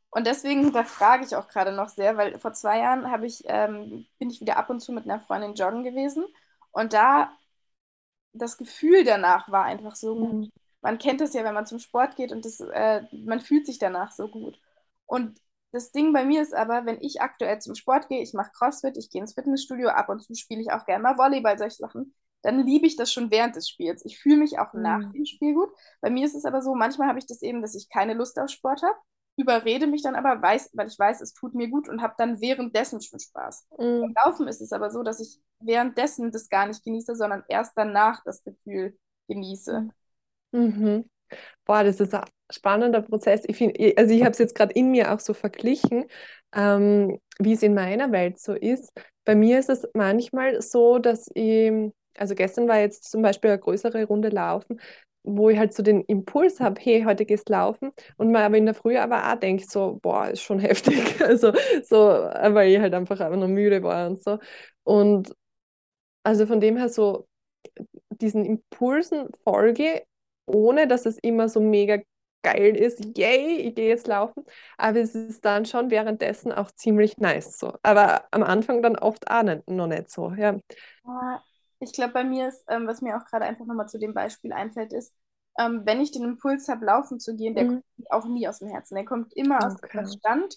[0.10, 4.30] Und deswegen hinterfrage ich auch gerade noch sehr, weil vor zwei Jahren ich, ähm, bin
[4.30, 6.26] ich wieder ab und zu mit einer Freundin joggen gewesen.
[6.72, 7.32] Und da
[8.42, 10.50] das Gefühl danach war einfach so gut.
[10.82, 13.80] Man kennt es ja, wenn man zum Sport geht und das, äh, man fühlt sich
[13.80, 14.60] danach so gut.
[15.06, 15.40] Und
[15.72, 18.98] das Ding bei mir ist aber, wenn ich aktuell zum Sport gehe, ich mache CrossFit,
[18.98, 22.14] ich gehe ins Fitnessstudio, ab und zu spiele ich auch gerne mal Volleyball, solche Sachen
[22.42, 24.06] dann liebe ich das schon während des Spiels.
[24.06, 24.82] Ich fühle mich auch mhm.
[24.82, 25.70] nach dem Spiel gut.
[26.02, 28.40] Bei mir ist es aber so, manchmal habe ich das eben, dass ich keine Lust
[28.40, 28.96] auf Sport habe,
[29.38, 32.42] überrede mich dann aber, weiß, weil ich weiß, es tut mir gut und habe dann
[32.42, 33.68] währenddessen schon Spaß.
[33.78, 34.02] Mhm.
[34.02, 37.74] Beim Laufen ist es aber so, dass ich währenddessen das gar nicht genieße, sondern erst
[37.76, 38.98] danach das Gefühl
[39.28, 39.90] genieße.
[40.52, 41.10] Mhm.
[41.66, 42.16] Boah, das ist
[42.52, 43.44] spannender Prozess.
[43.48, 46.06] Ich find, also ich habe es jetzt gerade in mir auch so verglichen,
[46.56, 48.92] ähm, wie es in meiner Welt so ist.
[49.26, 51.72] Bei mir ist es manchmal so, dass ich,
[52.18, 54.80] also gestern war jetzt zum Beispiel eine größere Runde laufen,
[55.24, 58.66] wo ich halt so den Impuls habe, hey, heute gehst laufen und man aber in
[58.66, 61.22] der Früh aber auch denkt so, boah, ist schon heftig.
[61.22, 61.54] Also
[61.84, 64.40] so, weil ich halt einfach einfach nur müde war und so.
[64.84, 65.34] Und
[66.24, 67.28] also von dem her so
[68.12, 70.04] diesen Impulsen folge,
[70.46, 72.00] ohne dass es immer so mega
[72.44, 74.44] geil ist, yay, ich gehe jetzt laufen.
[74.78, 77.74] Aber es ist dann schon währenddessen auch ziemlich nice so.
[77.84, 80.58] Aber am Anfang dann oft auch nicht, noch nicht so, ja.
[81.80, 84.52] Ich glaube, bei mir ist, ähm, was mir auch gerade einfach nochmal zu dem Beispiel
[84.54, 85.14] einfällt, ist,
[85.60, 87.82] ähm, wenn ich den Impuls habe, laufen zu gehen, der Mhm.
[87.98, 88.96] kommt auch nie aus dem Herzen.
[88.96, 90.04] Der kommt immer aus dem Okay.
[90.04, 90.56] Verstand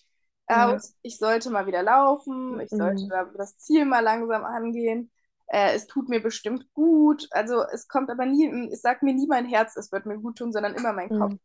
[0.55, 0.77] Ja.
[0.77, 0.97] aus.
[1.03, 3.11] Ich sollte mal wieder laufen, ich sollte Mhm.
[3.11, 5.11] da das Ziel mal langsam angehen.
[5.47, 7.29] Äh, es tut mir bestimmt gut.
[7.33, 10.39] Also es kommt aber nie, es sagt mir nie mein Herz, es wird mir gut
[10.39, 11.35] tun, sondern immer mein Kopf.
[11.35, 11.39] Mhm.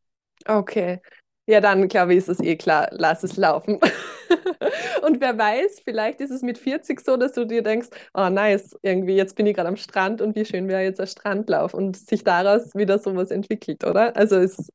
[0.47, 1.01] Okay.
[1.47, 3.79] Ja, dann glaube ich, ist es eh klar, lass es laufen.
[5.03, 8.75] Und wer weiß, vielleicht ist es mit 40 so, dass du dir denkst, oh nice,
[8.81, 11.95] irgendwie jetzt bin ich gerade am Strand und wie schön wäre jetzt ein Strandlauf und
[11.97, 14.15] sich daraus wieder sowas entwickelt, oder?
[14.17, 14.71] Also ist,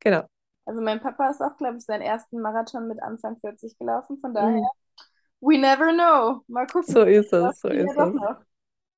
[0.00, 0.24] genau.
[0.66, 4.18] Also mein Papa ist auch, glaube ich, seinen ersten Marathon mit Anfang 40 gelaufen.
[4.18, 4.66] Von daher, Mhm.
[5.40, 6.44] we never know.
[6.48, 6.94] Mal gucken.
[6.94, 8.14] So ist es, so ist es.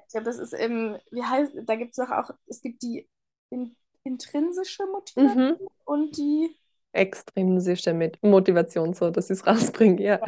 [0.05, 3.07] Ich glaube, das ist eben, wie heißt, da gibt es doch auch, es gibt die
[3.49, 5.67] in, intrinsische Motivation Mhm.
[5.85, 6.55] und die,
[6.91, 10.19] Extrinsische Motivation, so dass ich es rausbringe, ja.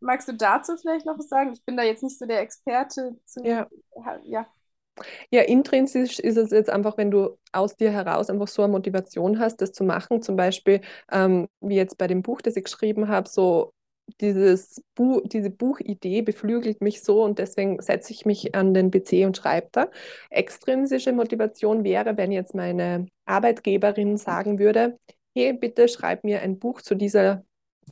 [0.00, 1.52] magst du dazu vielleicht noch was sagen?
[1.52, 3.68] Ich bin da jetzt nicht so der Experte zu, Ja.
[4.24, 4.46] ja.
[5.30, 9.38] Ja, intrinsisch ist es jetzt einfach, wenn du aus dir heraus einfach so eine Motivation
[9.38, 10.20] hast, das zu machen.
[10.22, 13.72] Zum Beispiel, ähm, wie jetzt bei dem Buch, das ich geschrieben habe, so
[14.20, 19.24] dieses Bu diese Buchidee beflügelt mich so und deswegen setze ich mich an den PC
[19.26, 19.90] und schreibe da.
[20.30, 24.98] Extrinsische Motivation wäre, wenn jetzt meine Arbeitgeberin sagen würde,
[25.34, 27.44] hey, bitte schreib mir ein Buch zu dieser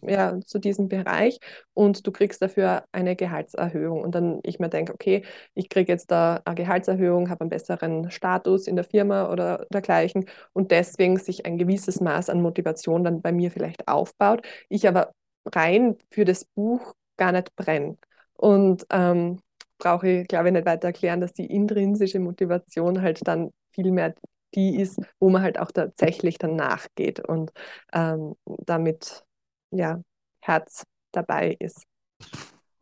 [0.02, 1.38] ja, zu diesem Bereich
[1.74, 4.02] und du kriegst dafür eine Gehaltserhöhung.
[4.02, 8.10] Und dann ich mir denke, okay, ich kriege jetzt da eine Gehaltserhöhung, habe einen besseren
[8.10, 13.20] Status in der Firma oder dergleichen und deswegen sich ein gewisses Maß an Motivation dann
[13.22, 14.46] bei mir vielleicht aufbaut.
[14.68, 15.12] Ich aber
[15.54, 17.96] rein für das Buch gar nicht brenne.
[18.34, 19.40] Und ähm,
[19.78, 24.14] brauche ich, glaube ich, nicht weiter erklären, dass die intrinsische Motivation halt dann viel mehr
[24.54, 27.52] die ist, wo man halt auch tatsächlich dann nachgeht und
[27.92, 29.24] ähm, damit
[29.70, 30.02] ja,
[30.40, 31.84] Herz dabei ist.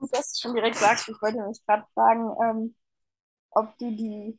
[0.01, 0.09] Du
[0.41, 2.75] schon direkt sagst, ich wollte mich gerade fragen, ähm,
[3.51, 4.39] ob du die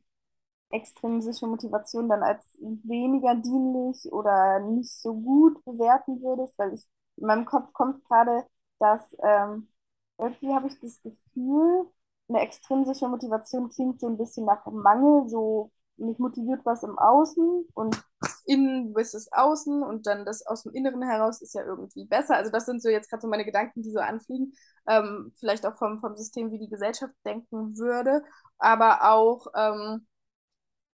[0.71, 6.85] extrinsische Motivation dann als weniger dienlich oder nicht so gut bewerten würdest, weil ich
[7.19, 8.45] in meinem Kopf kommt gerade,
[8.79, 9.69] dass ähm,
[10.17, 11.85] irgendwie habe ich das Gefühl,
[12.29, 17.65] eine extrinsische Motivation klingt so ein bisschen nach Mangel, so mich motiviert was im Außen
[17.73, 18.03] und
[18.45, 22.35] innen versus außen und dann das aus dem Inneren heraus ist ja irgendwie besser.
[22.35, 24.53] Also das sind so jetzt gerade so meine Gedanken, die so anfliegen.
[24.87, 28.23] Ähm, vielleicht auch vom, vom System, wie die Gesellschaft denken würde,
[28.57, 30.07] aber auch ähm,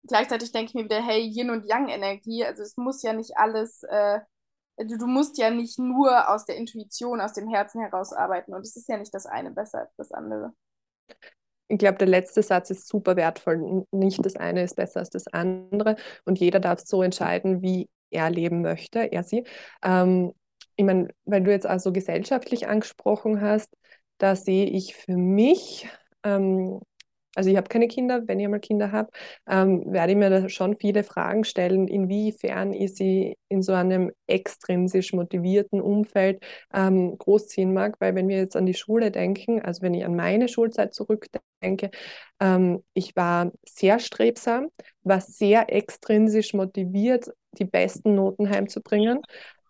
[0.07, 3.83] gleichzeitig denke ich mir wieder, hey, Yin und Yang-Energie, also es muss ja nicht alles,
[3.85, 4.21] äh,
[4.79, 8.63] du, du musst ja nicht nur aus der Intuition, aus dem Herzen heraus arbeiten und
[8.63, 10.53] es ist ja nicht das eine besser als das andere.
[11.69, 13.87] Ich glaube, der letzte Satz ist super wertvoll.
[13.91, 18.31] Nicht das eine ist besser als das andere und jeder darf so entscheiden, wie er
[18.31, 19.45] leben möchte, er sie.
[19.83, 20.33] Ähm,
[20.77, 23.75] ich meine, weil du jetzt also gesellschaftlich angesprochen hast,
[24.19, 25.89] da sehe ich für mich
[26.23, 26.81] ähm,
[27.35, 29.11] also ich habe keine Kinder, wenn ich einmal Kinder habe,
[29.49, 34.12] ähm, werde ich mir da schon viele Fragen stellen, inwiefern ich sie in so einem
[34.27, 36.42] extrinsisch motivierten Umfeld
[36.73, 40.16] ähm, großziehen mag, weil wenn wir jetzt an die Schule denken, also wenn ich an
[40.16, 41.90] meine Schulzeit zurückdenke,
[42.40, 44.68] ähm, ich war sehr strebsam,
[45.03, 49.20] war sehr extrinsisch motiviert, die besten Noten heimzubringen.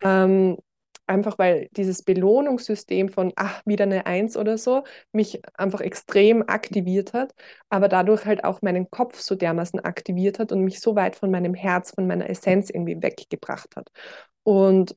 [0.02, 0.58] Ähm,
[1.06, 7.12] Einfach weil dieses Belohnungssystem von, ach, wieder eine Eins oder so, mich einfach extrem aktiviert
[7.12, 7.34] hat,
[7.68, 11.30] aber dadurch halt auch meinen Kopf so dermaßen aktiviert hat und mich so weit von
[11.30, 13.90] meinem Herz, von meiner Essenz irgendwie weggebracht hat.
[14.44, 14.96] Und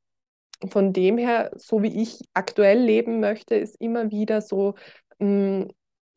[0.69, 4.75] von dem her, so wie ich aktuell leben möchte, ist immer wieder so
[5.19, 5.67] mh,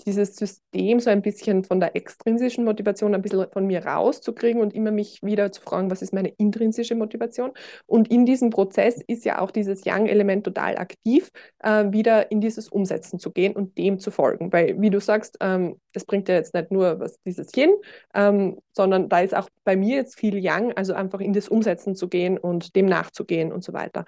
[0.04, 4.74] dieses System so ein bisschen von der extrinsischen Motivation ein bisschen von mir rauszukriegen und
[4.74, 7.52] immer mich wieder zu fragen, was ist meine intrinsische Motivation?
[7.86, 12.68] Und in diesem Prozess ist ja auch dieses Yang-Element total aktiv, äh, wieder in dieses
[12.68, 14.52] Umsetzen zu gehen und dem zu folgen.
[14.52, 17.74] Weil, wie du sagst, ähm, es bringt ja jetzt nicht nur was dieses Yin,
[18.14, 21.94] ähm, sondern da ist auch bei mir jetzt viel Yang, also einfach in das Umsetzen
[21.94, 24.04] zu gehen und dem nachzugehen und so weiter.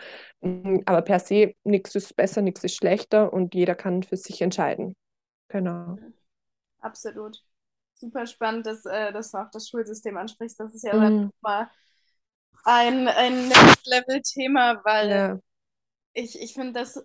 [0.86, 4.94] Aber per se, nichts ist besser, nichts ist schlechter und jeder kann für sich entscheiden.
[5.52, 6.00] Genau.
[6.80, 7.38] Absolut.
[7.94, 10.58] Super spannend, dass, äh, dass du auch das Schulsystem ansprichst.
[10.60, 11.30] Das ist ja Mm.
[11.40, 11.70] mal
[12.64, 15.38] ein, ein Next-Level-Thema, weil Ja.
[16.14, 17.04] ich, ich finde das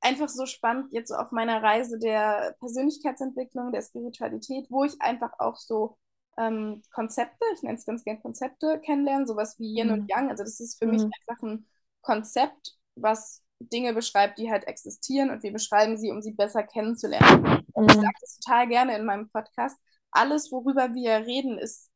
[0.00, 5.32] einfach so spannend jetzt so auf meiner Reise der Persönlichkeitsentwicklung, der Spiritualität, wo ich einfach
[5.40, 5.98] auch so
[6.38, 10.08] ähm, Konzepte, ich nenne es ganz gerne Konzepte, kennenlernen, sowas wie Yin und Mhm.
[10.08, 10.30] Yang.
[10.30, 11.14] Also das ist für mich Mhm.
[11.28, 11.66] einfach ein
[12.02, 17.64] Konzept, was Dinge beschreibt, die halt existieren und wir beschreiben sie, um sie besser kennenzulernen.
[17.72, 18.00] Und ich Mhm.
[18.00, 19.78] sage das total gerne in meinem Podcast.
[20.10, 21.90] Alles, worüber wir reden, ist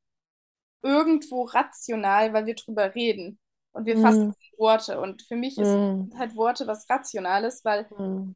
[0.82, 3.38] irgendwo rational, weil wir drüber reden.
[3.72, 4.34] Und wir fassen Mhm.
[4.58, 5.00] Worte.
[5.00, 6.14] Und für mich ist Mhm.
[6.16, 8.34] halt Worte was Rationales, weil Mhm.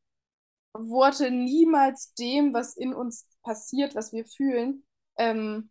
[0.75, 4.85] Worte niemals dem, was in uns passiert, was wir fühlen,
[5.17, 5.71] ähm,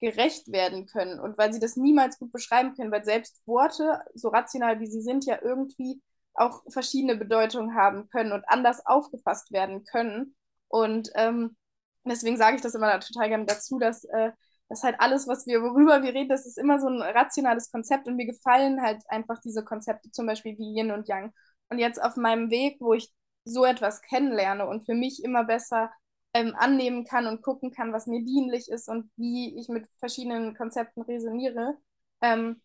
[0.00, 1.20] gerecht werden können.
[1.20, 5.02] Und weil sie das niemals gut beschreiben können, weil selbst Worte, so rational wie sie
[5.02, 6.00] sind, ja irgendwie
[6.34, 10.36] auch verschiedene Bedeutungen haben können und anders aufgefasst werden können.
[10.68, 11.56] Und ähm,
[12.04, 14.32] deswegen sage ich das immer total gerne dazu, dass äh,
[14.68, 18.06] das halt alles, was wir, worüber wir reden, das ist immer so ein rationales Konzept
[18.06, 21.32] und mir gefallen halt einfach diese Konzepte, zum Beispiel wie Yin und Yang.
[21.70, 23.10] Und jetzt auf meinem Weg, wo ich
[23.44, 25.90] so etwas kennenlerne und für mich immer besser
[26.34, 30.54] ähm, annehmen kann und gucken kann, was mir dienlich ist und wie ich mit verschiedenen
[30.54, 31.76] Konzepten resoniere,
[32.20, 32.60] ähm,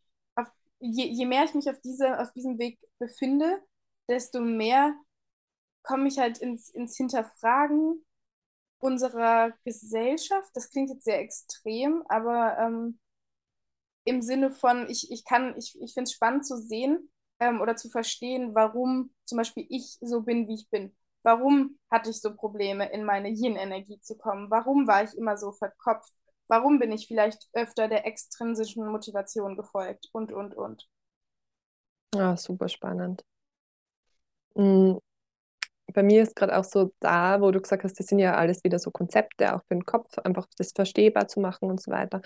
[0.84, 3.62] je, je mehr ich mich auf, diese, auf diesem Weg befinde,
[4.10, 4.96] desto mehr
[5.84, 8.06] komme ich halt ins, ins Hinterfragen
[8.80, 10.52] unserer Gesellschaft.
[10.56, 13.00] Das klingt jetzt sehr extrem, aber ähm,
[14.06, 15.24] im Sinne von, ich, ich
[15.58, 19.98] ich, ich finde es spannend zu sehen ähm, oder zu verstehen, warum zum Beispiel ich
[20.02, 20.96] so bin, wie ich bin.
[21.24, 24.50] Warum hatte ich so Probleme, in meine Yin-Energie zu kommen?
[24.52, 26.12] Warum war ich immer so verkopft?
[26.48, 30.10] Warum bin ich vielleicht öfter der extrinsischen Motivation gefolgt?
[30.14, 30.88] Und, und, und.
[32.16, 33.24] Ah, super spannend.
[34.56, 34.98] Mm,
[35.94, 38.64] Bei mir ist gerade auch so da, wo du gesagt hast, das sind ja alles
[38.64, 42.22] wieder so Konzepte, auch für den Kopf, einfach das verstehbar zu machen und so weiter.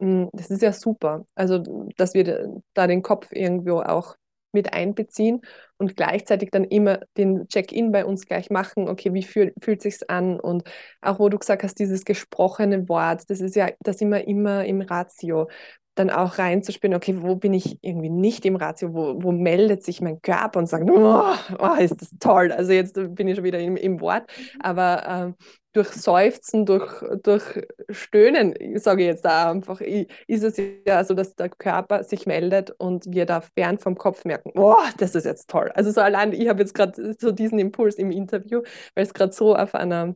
[0.00, 1.26] Mm, Das ist ja super.
[1.36, 1.58] Also,
[1.96, 4.16] dass wir da den Kopf irgendwo auch
[4.58, 5.40] mit einbeziehen
[5.78, 8.88] und gleichzeitig dann immer den Check-in bei uns gleich machen.
[8.88, 10.40] Okay, wie fühl, fühlt sich's an?
[10.40, 10.64] Und
[11.00, 14.64] auch wo du gesagt hast, dieses gesprochene Wort, das ist ja, da sind wir immer
[14.64, 15.48] im Ratio.
[15.98, 20.00] Dann auch reinzuspielen, okay, wo bin ich irgendwie nicht im Ratio, wo, wo meldet sich
[20.00, 21.24] mein Körper und sagt, oh,
[21.58, 22.52] oh, ist das toll.
[22.52, 24.30] Also jetzt bin ich schon wieder im, im Wort,
[24.60, 25.34] aber ähm,
[25.72, 27.42] durch Seufzen, durch, durch
[27.90, 30.56] Stöhnen, sage ich jetzt da einfach, ist es
[30.86, 34.76] ja so, dass der Körper sich meldet und wir da fern vom Kopf merken, oh,
[34.98, 35.70] das ist jetzt toll.
[35.74, 38.62] Also so allein, ich habe jetzt gerade so diesen Impuls im Interview,
[38.94, 40.14] weil es gerade so auf einer,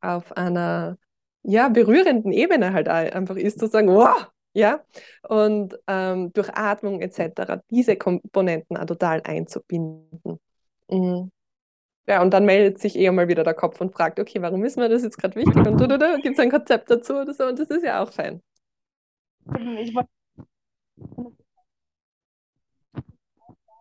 [0.00, 0.98] auf einer
[1.42, 4.84] ja, berührenden Ebene halt einfach ist, zu sagen, wow, ja,
[5.28, 7.60] und ähm, durch Atmung etc.
[7.70, 10.38] diese Komponenten auch total einzubinden.
[10.88, 11.30] Mhm.
[12.06, 14.76] Ja, und dann meldet sich eher mal wieder der Kopf und fragt, okay, warum ist
[14.76, 15.56] mir das jetzt gerade wichtig?
[15.56, 17.46] Und du, du, du, gibt es ein Konzept dazu oder so?
[17.46, 18.42] Und das ist ja auch fein.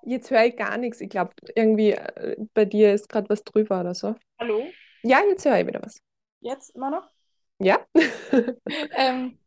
[0.06, 1.02] Jetzt höre ich gar nichts.
[1.02, 4.16] Ich glaube, irgendwie äh, bei dir ist gerade was drüber oder so.
[4.40, 4.66] Hallo?
[5.04, 6.02] Ja, jetzt höre ich wieder was.
[6.40, 7.10] Jetzt immer noch?
[7.60, 7.86] Ja?
[8.98, 9.38] ähm,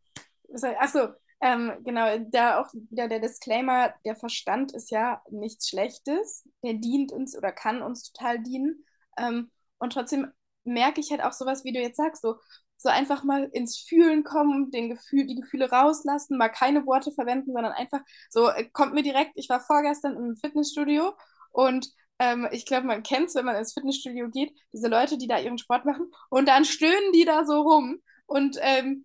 [0.64, 1.08] achso,
[1.40, 7.12] ähm, genau, da auch wieder der Disclaimer, der Verstand ist ja nichts Schlechtes, der dient
[7.12, 8.84] uns oder kann uns total dienen.
[9.18, 10.32] Ähm, und trotzdem
[10.64, 12.36] merke ich halt auch sowas, wie du jetzt sagst, so,
[12.78, 17.52] so einfach mal ins Fühlen kommen, den Gefühl, die Gefühle rauslassen, mal keine Worte verwenden,
[17.52, 21.14] sondern einfach so, äh, kommt mir direkt, ich war vorgestern im Fitnessstudio
[21.52, 21.88] und
[22.18, 25.38] ähm, ich glaube, man kennt es, wenn man ins Fitnessstudio geht, diese Leute, die da
[25.38, 29.04] ihren Sport machen und dann stöhnen die da so rum und ähm,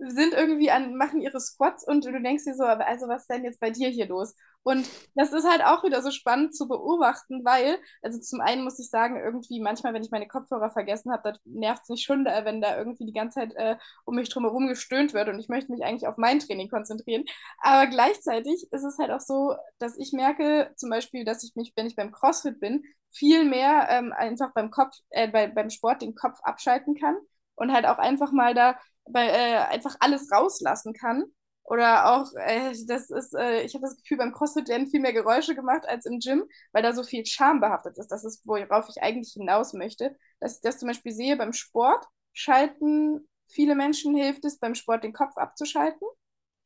[0.00, 3.44] sind irgendwie an, machen ihre Squats und du denkst dir so, also was ist denn
[3.44, 4.34] jetzt bei dir hier los?
[4.62, 8.78] Und das ist halt auch wieder so spannend zu beobachten, weil, also zum einen muss
[8.78, 12.24] ich sagen, irgendwie manchmal, wenn ich meine Kopfhörer vergessen habe, das nervt es mich schon,
[12.26, 15.72] wenn da irgendwie die ganze Zeit äh, um mich drumherum gestöhnt wird und ich möchte
[15.72, 17.24] mich eigentlich auf mein Training konzentrieren.
[17.62, 21.72] Aber gleichzeitig ist es halt auch so, dass ich merke, zum Beispiel, dass ich mich,
[21.76, 26.02] wenn ich beim CrossFit bin, viel mehr ähm, einfach beim Kopf, äh, bei, beim Sport
[26.02, 27.16] den Kopf abschalten kann
[27.54, 28.78] und halt auch einfach mal da
[29.12, 31.24] bei, äh, einfach alles rauslassen kann.
[31.64, 35.12] Oder auch, äh, das ist, äh, ich habe das Gefühl, beim CrossFit werden viel mehr
[35.12, 38.08] Geräusche gemacht als im Gym, weil da so viel Scham behaftet ist.
[38.08, 40.16] Das ist, worauf ich eigentlich hinaus möchte.
[40.40, 45.04] Dass ich das zum Beispiel sehe, beim Sport schalten viele Menschen, hilft es, beim Sport
[45.04, 46.06] den Kopf abzuschalten.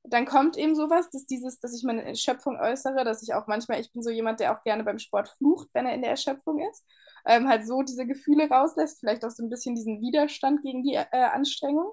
[0.05, 3.81] Dann kommt eben sowas, dass dieses, dass ich meine Erschöpfung äußere, dass ich auch manchmal,
[3.81, 6.61] ich bin so jemand, der auch gerne beim Sport flucht, wenn er in der Erschöpfung
[6.71, 6.85] ist.
[7.25, 10.95] Ähm, halt so diese Gefühle rauslässt, vielleicht auch so ein bisschen diesen Widerstand gegen die
[10.95, 11.93] äh, Anstrengung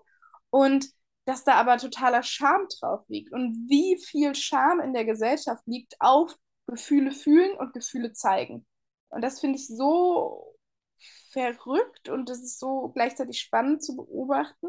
[0.49, 0.87] und
[1.25, 5.95] dass da aber totaler Scham drauf liegt und wie viel Scham in der Gesellschaft liegt
[5.99, 6.35] auf
[6.67, 8.65] Gefühle fühlen und Gefühle zeigen.
[9.09, 10.55] Und das finde ich so
[11.31, 14.67] verrückt und das ist so gleichzeitig spannend zu beobachten.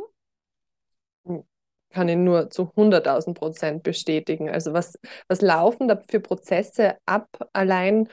[1.90, 4.48] kann ich nur zu 100.000 Prozent bestätigen.
[4.48, 8.08] Also was, was laufen da für Prozesse ab, allein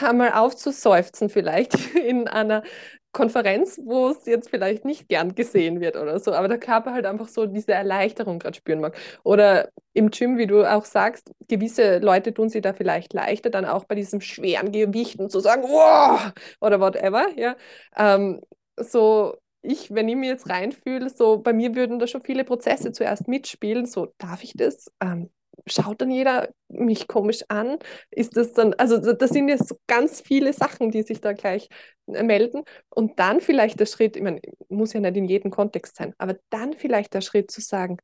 [0.00, 2.62] einmal aufzuseufzen vielleicht in einer
[3.12, 7.06] Konferenz, wo es jetzt vielleicht nicht gern gesehen wird oder so, aber der Körper halt
[7.06, 8.96] einfach so diese Erleichterung gerade spüren mag.
[9.24, 13.64] Oder im Gym, wie du auch sagst, gewisse Leute tun sich da vielleicht leichter, dann
[13.64, 17.56] auch bei diesem schweren Gewichten zu sagen, wow, oder whatever, ja.
[17.96, 18.40] Ähm,
[18.76, 22.92] so ich, wenn ich mir jetzt reinfühle, so bei mir würden da schon viele Prozesse
[22.92, 24.90] zuerst mitspielen, so darf ich das?
[25.00, 25.30] Ähm,
[25.68, 27.78] schaut dann jeder mich komisch an?
[28.10, 31.68] Ist das dann, also das sind jetzt so ganz viele Sachen, die sich da gleich
[32.12, 32.64] äh, melden.
[32.90, 36.36] Und dann vielleicht der Schritt, ich meine, muss ja nicht in jedem Kontext sein, aber
[36.50, 37.98] dann vielleicht der Schritt zu sagen,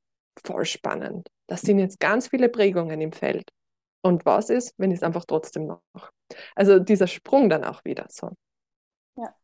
[0.44, 1.28] voll spannend.
[1.46, 3.50] Das sind jetzt ganz viele Prägungen im Feld.
[4.02, 5.82] Und was ist, wenn ich es einfach trotzdem noch?
[6.54, 8.30] Also dieser Sprung dann auch wieder so.
[9.16, 9.34] Ja.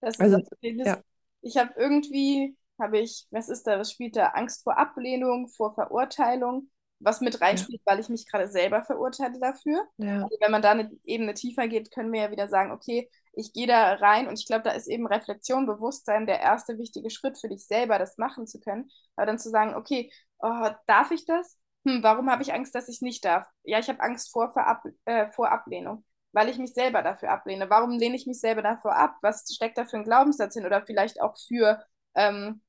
[0.00, 1.00] Das also, ist ja.
[1.42, 4.28] Ich habe irgendwie, habe ich, was ist da, was spielt da?
[4.28, 7.92] Angst vor Ablehnung, vor Verurteilung was mit reinspielt, ja.
[7.92, 9.86] weil ich mich gerade selber verurteile dafür.
[9.98, 10.22] Ja.
[10.22, 13.52] Also wenn man da eine Ebene tiefer geht, können wir ja wieder sagen, okay, ich
[13.52, 17.38] gehe da rein und ich glaube, da ist eben Reflexion, Bewusstsein der erste wichtige Schritt
[17.38, 18.90] für dich selber, das machen zu können.
[19.14, 21.58] Aber dann zu sagen, okay, oh, darf ich das?
[21.86, 23.46] Hm, warum habe ich Angst, dass ich es nicht darf?
[23.62, 27.68] Ja, ich habe Angst vor, Verab äh, vor Ablehnung, weil ich mich selber dafür ablehne.
[27.68, 29.16] Warum lehne ich mich selber davor ab?
[29.20, 30.64] Was steckt da für ein Glaubenssatz hin?
[30.64, 32.62] Oder vielleicht auch für ähm,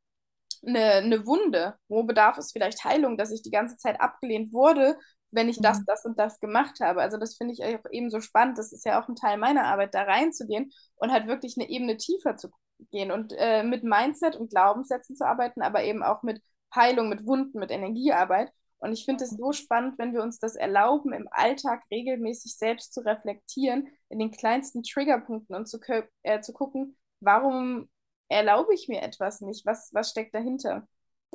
[0.65, 1.76] eine, eine Wunde?
[1.88, 4.98] Wo bedarf es vielleicht Heilung, dass ich die ganze Zeit abgelehnt wurde,
[5.32, 5.84] wenn ich das, mhm.
[5.88, 7.02] das und das gemacht habe?
[7.02, 8.58] Also das finde ich auch eben so spannend.
[8.58, 11.98] Das ist ja auch ein Teil meiner Arbeit, da reinzugehen und halt wirklich eine Ebene
[11.98, 12.50] tiefer zu
[12.91, 16.41] gehen und äh, mit Mindset und Glaubenssätzen zu arbeiten, aber eben auch mit
[16.76, 18.52] Heilung, mit Wunden, mit Energiearbeit.
[18.80, 22.93] Und ich finde es so spannend, wenn wir uns das erlauben, im Alltag regelmäßig selbst
[22.93, 25.80] zu reflektieren, in den kleinsten Triggerpunkten und zu,
[26.24, 27.89] äh, zu gucken, warum
[28.30, 29.66] erlaube ich mir etwas nicht?
[29.66, 30.88] Was, was steckt dahinter?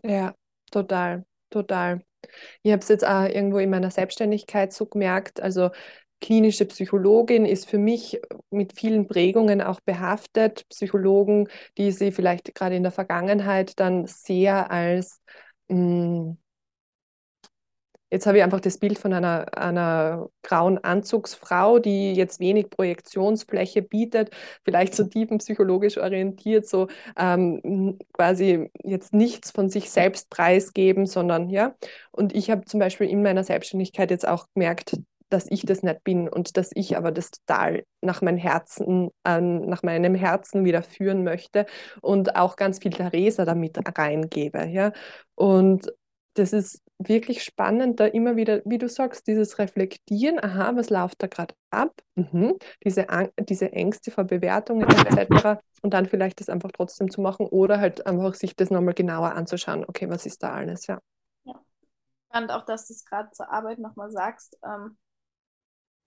[0.02, 0.34] Ja,
[0.70, 2.04] total, total.
[2.62, 5.70] Ich habe es jetzt auch irgendwo in meiner Selbstständigkeit so gemerkt, also
[6.20, 10.68] klinische Psychologin ist für mich mit vielen Prägungen auch behaftet.
[10.68, 15.20] Psychologen, die sie vielleicht gerade in der Vergangenheit dann sehr als
[15.68, 16.38] mh, hm,
[18.12, 23.80] Jetzt habe ich einfach das Bild von einer, einer grauen Anzugsfrau, die jetzt wenig Projektionsfläche
[23.80, 24.30] bietet,
[24.64, 31.74] vielleicht so tiefenpsychologisch orientiert, so ähm, quasi jetzt nichts von sich selbst preisgeben, sondern ja.
[32.10, 34.98] Und ich habe zum Beispiel in meiner Selbstständigkeit jetzt auch gemerkt,
[35.30, 39.40] dass ich das nicht bin und dass ich aber das total nach meinem Herzen, äh,
[39.40, 41.64] nach meinem Herzen wieder führen möchte
[42.02, 44.66] und auch ganz viel Theresa damit reingebe.
[44.66, 44.92] Ja?
[45.34, 45.90] Und
[46.34, 51.22] das ist wirklich spannend, da immer wieder, wie du sagst, dieses Reflektieren, aha, was läuft
[51.22, 52.56] da gerade ab, mhm.
[52.84, 53.06] diese,
[53.40, 55.60] diese Ängste vor Bewertungen etc.
[55.82, 59.32] Und dann vielleicht das einfach trotzdem zu machen oder halt einfach sich das nochmal genauer
[59.32, 61.00] anzuschauen, okay, was ist da alles, ja.
[61.44, 61.60] Ja,
[62.28, 64.96] spannend auch, dass du es gerade zur Arbeit nochmal sagst, ähm,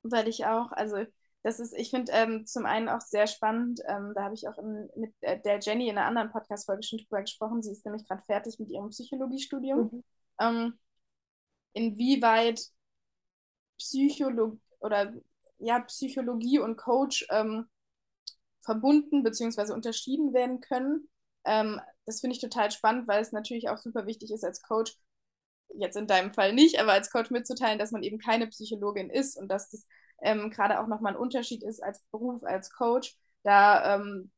[0.03, 0.97] weil ich auch, also
[1.43, 4.57] das ist, ich finde ähm, zum einen auch sehr spannend, ähm, da habe ich auch
[4.57, 8.07] in, mit äh, der Jenny in einer anderen Podcast-Folge schon drüber gesprochen, sie ist nämlich
[8.07, 9.91] gerade fertig mit ihrem Psychologiestudium.
[9.91, 10.03] Mhm.
[10.39, 10.79] Ähm,
[11.75, 12.61] inwieweit
[13.77, 15.13] Psychologie oder
[15.59, 17.67] ja, Psychologie und Coach ähm,
[18.61, 19.73] verbunden bzw.
[19.73, 21.07] unterschieden werden können.
[21.43, 24.97] Ähm, das finde ich total spannend, weil es natürlich auch super wichtig ist, als Coach,
[25.77, 29.37] jetzt in deinem Fall nicht, aber als Coach mitzuteilen, dass man eben keine Psychologin ist
[29.37, 29.85] und dass das
[30.21, 34.31] ähm, gerade auch nochmal ein Unterschied ist als Beruf, als Coach, da, ähm,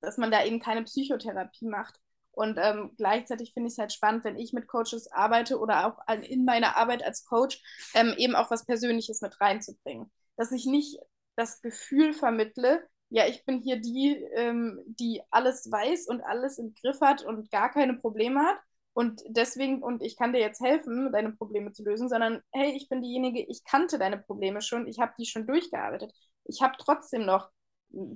[0.00, 1.98] dass man da eben keine Psychotherapie macht.
[2.36, 6.14] Und ähm, gleichzeitig finde ich es halt spannend, wenn ich mit Coaches arbeite oder auch
[6.22, 7.62] in meiner Arbeit als Coach
[7.94, 10.12] ähm, eben auch was Persönliches mit reinzubringen.
[10.36, 10.98] Dass ich nicht
[11.34, 16.74] das Gefühl vermittle, ja, ich bin hier die, ähm, die alles weiß und alles im
[16.74, 18.58] Griff hat und gar keine Probleme hat.
[18.92, 22.90] Und deswegen, und ich kann dir jetzt helfen, deine Probleme zu lösen, sondern hey, ich
[22.90, 26.12] bin diejenige, ich kannte deine Probleme schon, ich habe die schon durchgearbeitet.
[26.44, 27.48] Ich habe trotzdem noch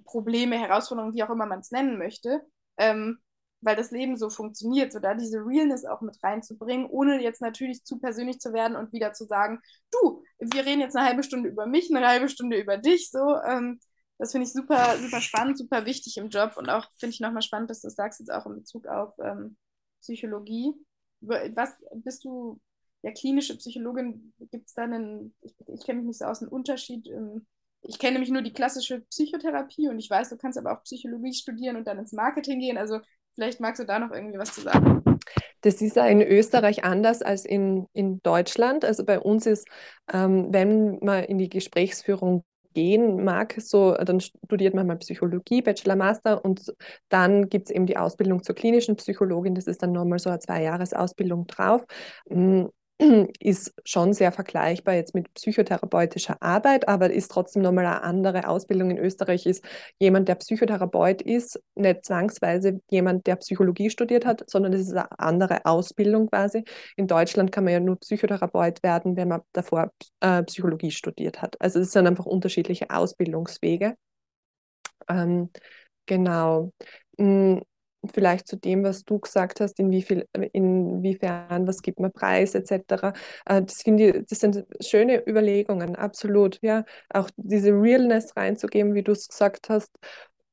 [0.04, 2.42] Probleme, Herausforderungen, wie auch immer man es nennen möchte.
[2.76, 3.18] Ähm,
[3.60, 7.84] weil das Leben so funktioniert, so da diese Realness auch mit reinzubringen, ohne jetzt natürlich
[7.84, 9.60] zu persönlich zu werden und wieder zu sagen,
[9.90, 13.36] du, wir reden jetzt eine halbe Stunde über mich, eine halbe Stunde über dich, so,
[13.46, 13.80] ähm,
[14.18, 17.42] das finde ich super, super spannend, super wichtig im Job und auch finde ich nochmal
[17.42, 19.56] spannend, dass du das sagst jetzt auch in Bezug auf ähm,
[20.00, 20.72] Psychologie.
[21.20, 22.60] Was bist du,
[23.02, 26.50] ja, klinische Psychologin, gibt es da einen, ich, ich kenne mich nicht so aus, einen
[26.50, 27.46] Unterschied im,
[27.82, 31.32] ich kenne nämlich nur die klassische Psychotherapie und ich weiß, du kannst aber auch Psychologie
[31.32, 32.76] studieren und dann ins Marketing gehen.
[32.76, 33.00] Also
[33.40, 35.02] Vielleicht magst du da noch irgendwie was zu sagen.
[35.62, 38.84] Das ist ja in Österreich anders als in, in Deutschland.
[38.84, 39.66] Also bei uns ist,
[40.12, 45.96] ähm, wenn man in die Gesprächsführung gehen mag, so, dann studiert man mal Psychologie, Bachelor,
[45.96, 46.70] Master und
[47.08, 49.54] dann gibt es eben die Ausbildung zur klinischen Psychologin.
[49.54, 51.86] Das ist dann nochmal so eine Zwei-Jahres-Ausbildung drauf.
[53.40, 58.90] Ist schon sehr vergleichbar jetzt mit psychotherapeutischer Arbeit, aber ist trotzdem nochmal eine andere Ausbildung.
[58.90, 59.64] In Österreich ist
[59.98, 65.18] jemand, der Psychotherapeut ist, nicht zwangsweise jemand, der Psychologie studiert hat, sondern es ist eine
[65.18, 66.64] andere Ausbildung quasi.
[66.96, 71.58] In Deutschland kann man ja nur Psychotherapeut werden, wenn man davor äh, Psychologie studiert hat.
[71.60, 73.96] Also es sind einfach unterschiedliche Ausbildungswege.
[75.08, 75.50] Ähm,
[76.06, 76.72] genau.
[77.18, 77.62] Hm,
[78.12, 82.54] vielleicht zu dem, was du gesagt hast, in wie viel, inwiefern, was gibt man preis,
[82.54, 83.12] etc.
[83.46, 86.84] Äh, das ich, das sind schöne Überlegungen, absolut, ja.
[87.10, 89.90] Auch diese Realness reinzugeben, wie du es gesagt hast.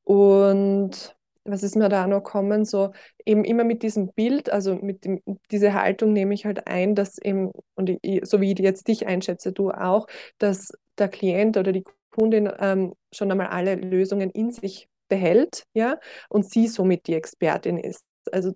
[0.04, 2.66] Und was ist mir da noch kommen?
[2.66, 2.92] So
[3.26, 5.22] eben immer mit diesem Bild, also mit dem,
[5.52, 9.08] diese Haltung nehme ich halt ein, dass eben, und ich, so wie ich jetzt dich
[9.08, 14.52] einschätze, du auch, dass der Klient oder die Kundin ähm, schon einmal alle Lösungen in
[14.52, 16.00] sich behält, ja,
[16.30, 18.04] und sie somit die Expertin ist.
[18.32, 18.54] Also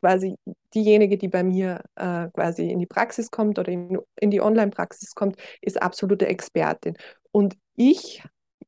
[0.00, 0.36] quasi
[0.74, 5.14] diejenige, die bei mir äh, quasi in die Praxis kommt oder in, in die Online-Praxis
[5.14, 6.96] kommt, ist absolute Expertin.
[7.30, 8.22] Und ich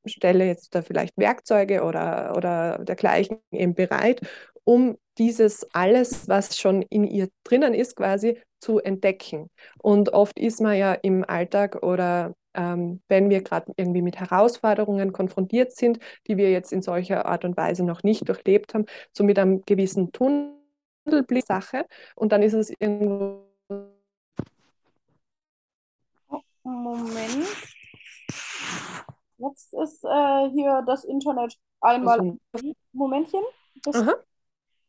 [0.06, 4.20] stelle jetzt da vielleicht Werkzeuge oder, oder dergleichen eben bereit,
[4.64, 9.50] um dieses alles, was schon in ihr drinnen ist, quasi zu entdecken.
[9.78, 15.12] Und oft ist man ja im Alltag oder ähm, wenn wir gerade irgendwie mit Herausforderungen
[15.12, 19.24] konfrontiert sind, die wir jetzt in solcher Art und Weise noch nicht durchlebt haben, so
[19.24, 23.44] mit einem gewissen Tunnelblick Sache und dann ist es irgendwo.
[26.62, 27.46] Moment.
[29.38, 32.36] Jetzt ist äh, hier das Internet einmal.
[32.92, 33.42] Momentchen.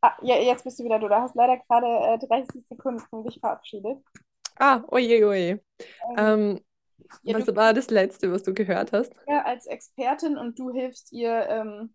[0.01, 1.07] Ah, ja, jetzt bist du wieder du.
[1.07, 3.97] Da hast leider gerade äh, 30 Sekunden dich verabschiedet.
[4.57, 5.59] Ah, oje, oje.
[6.16, 6.61] Ähm, ähm,
[7.24, 9.14] ja, was war das Letzte, was du gehört hast?
[9.28, 11.93] Ja, als Expertin und du hilfst ihr ähm,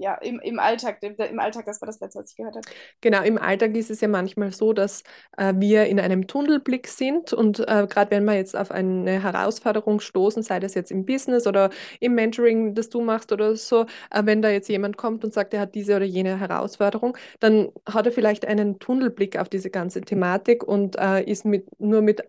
[0.00, 2.66] ja, im, im Alltag, im Alltag, das war das Letzte, was ich gehört habe.
[3.00, 5.02] Genau, im Alltag ist es ja manchmal so, dass
[5.36, 10.00] äh, wir in einem Tunnelblick sind und äh, gerade wenn wir jetzt auf eine Herausforderung
[10.00, 11.70] stoßen, sei das jetzt im Business oder
[12.00, 15.52] im Mentoring, das du machst oder so, äh, wenn da jetzt jemand kommt und sagt,
[15.52, 20.00] er hat diese oder jene Herausforderung, dann hat er vielleicht einen Tunnelblick auf diese ganze
[20.00, 22.22] Thematik und äh, ist mit, nur mit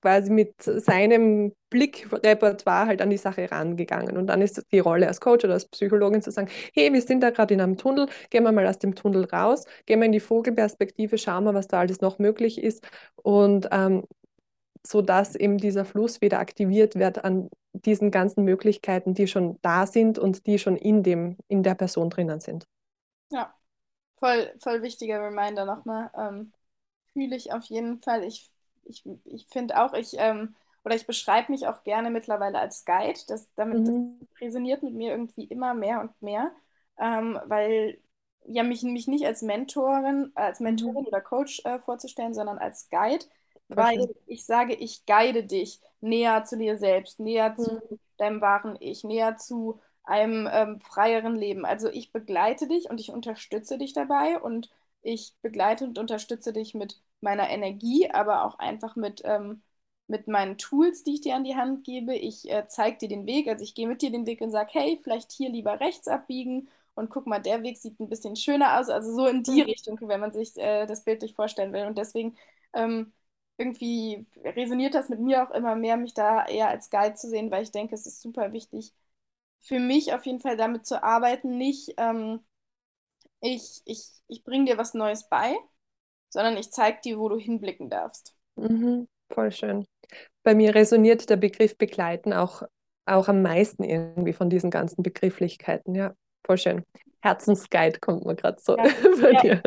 [0.00, 4.16] quasi mit seinem Blickrepertoire halt an die Sache rangegangen.
[4.16, 7.20] Und dann ist die Rolle als Coach oder als Psychologin zu sagen, hey, wir sind
[7.20, 10.12] da gerade in einem Tunnel, gehen wir mal aus dem Tunnel raus, gehen wir in
[10.12, 12.86] die Vogelperspektive, schauen wir, was da alles noch möglich ist.
[13.16, 14.04] Und ähm,
[14.86, 19.86] so dass eben dieser Fluss wieder aktiviert wird an diesen ganzen Möglichkeiten, die schon da
[19.86, 22.66] sind und die schon in dem, in der Person drinnen sind.
[23.30, 23.54] Ja,
[24.16, 26.10] voll, voll wichtiger Reminder nochmal.
[26.16, 26.52] Ähm,
[27.12, 28.24] fühle ich auf jeden Fall.
[28.24, 28.50] Ich
[28.88, 33.20] ich, ich finde auch, ich, ähm, oder ich beschreibe mich auch gerne mittlerweile als Guide.
[33.28, 34.18] Das, damit mhm.
[34.20, 36.50] das resoniert mit mir irgendwie immer mehr und mehr,
[36.98, 37.98] ähm, weil
[38.46, 41.08] ja mich, mich nicht als Mentorin, als Mentorin mhm.
[41.08, 43.24] oder Coach äh, vorzustellen, sondern als Guide,
[43.68, 47.62] weil ich sage, ich guide dich näher zu dir selbst, näher mhm.
[47.62, 51.66] zu deinem wahren Ich, näher zu einem ähm, freieren Leben.
[51.66, 54.70] Also ich begleite dich und ich unterstütze dich dabei und
[55.02, 59.62] ich begleite und unterstütze dich mit meiner Energie, aber auch einfach mit, ähm,
[60.06, 62.14] mit meinen Tools, die ich dir an die Hand gebe.
[62.14, 64.70] Ich äh, zeige dir den Weg, also ich gehe mit dir den Weg und sage,
[64.72, 68.78] hey, vielleicht hier lieber rechts abbiegen und guck mal, der Weg sieht ein bisschen schöner
[68.80, 68.88] aus.
[68.88, 69.68] Also so in die mhm.
[69.68, 71.86] Richtung, wenn man sich äh, das bildlich vorstellen will.
[71.86, 72.36] Und deswegen
[72.74, 73.12] ähm,
[73.58, 77.50] irgendwie resoniert das mit mir auch immer mehr, mich da eher als Guide zu sehen,
[77.50, 78.92] weil ich denke, es ist super wichtig
[79.60, 82.40] für mich auf jeden Fall damit zu arbeiten, nicht ähm,
[83.40, 85.56] ich, ich, ich bringe dir was Neues bei,
[86.30, 88.34] sondern ich zeige dir, wo du hinblicken darfst.
[88.56, 89.86] Mhm, voll schön.
[90.42, 92.62] Bei mir resoniert der Begriff begleiten auch,
[93.06, 95.94] auch am meisten irgendwie von diesen ganzen Begrifflichkeiten.
[95.94, 96.14] Ja,
[96.44, 96.84] voll schön.
[97.20, 98.84] Herzensguide kommt mir gerade so ja,
[99.20, 99.40] bei ja.
[99.40, 99.62] dir.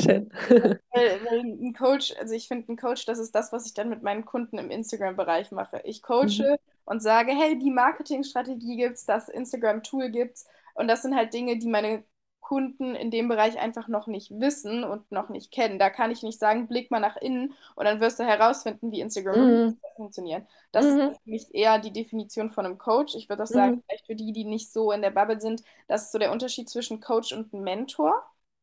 [0.00, 0.30] Schön.
[0.92, 3.88] Weil, weil, ein Coach, also ich finde, ein Coach, das ist das, was ich dann
[3.88, 5.80] mit meinen Kunden im Instagram-Bereich mache.
[5.84, 6.56] Ich coache mhm.
[6.84, 10.46] und sage, hey, die Marketingstrategie gibt es, das Instagram-Tool gibt es.
[10.74, 12.04] Und das sind halt Dinge, die meine
[12.50, 15.78] Kunden in dem Bereich einfach noch nicht wissen und noch nicht kennen.
[15.78, 18.98] Da kann ich nicht sagen, blick mal nach innen und dann wirst du herausfinden, wie
[18.98, 19.78] Instagram mhm.
[19.94, 20.44] funktioniert.
[20.72, 21.00] Das mhm.
[21.12, 23.14] ist nicht eher die Definition von einem Coach.
[23.14, 23.82] Ich würde auch sagen, mhm.
[23.86, 26.68] vielleicht für die, die nicht so in der Bubble sind, das ist so der Unterschied
[26.68, 28.20] zwischen Coach und Mentor.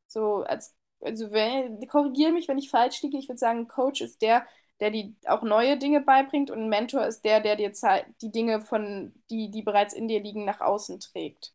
[0.07, 1.29] So als, also
[1.87, 3.17] korrigiere mich, wenn ich falsch liege.
[3.17, 4.45] Ich würde sagen, Coach ist der,
[4.81, 7.71] der dir auch neue Dinge beibringt und ein Mentor ist der, der dir
[8.21, 11.53] die Dinge von, die, die bereits in dir liegen, nach außen trägt.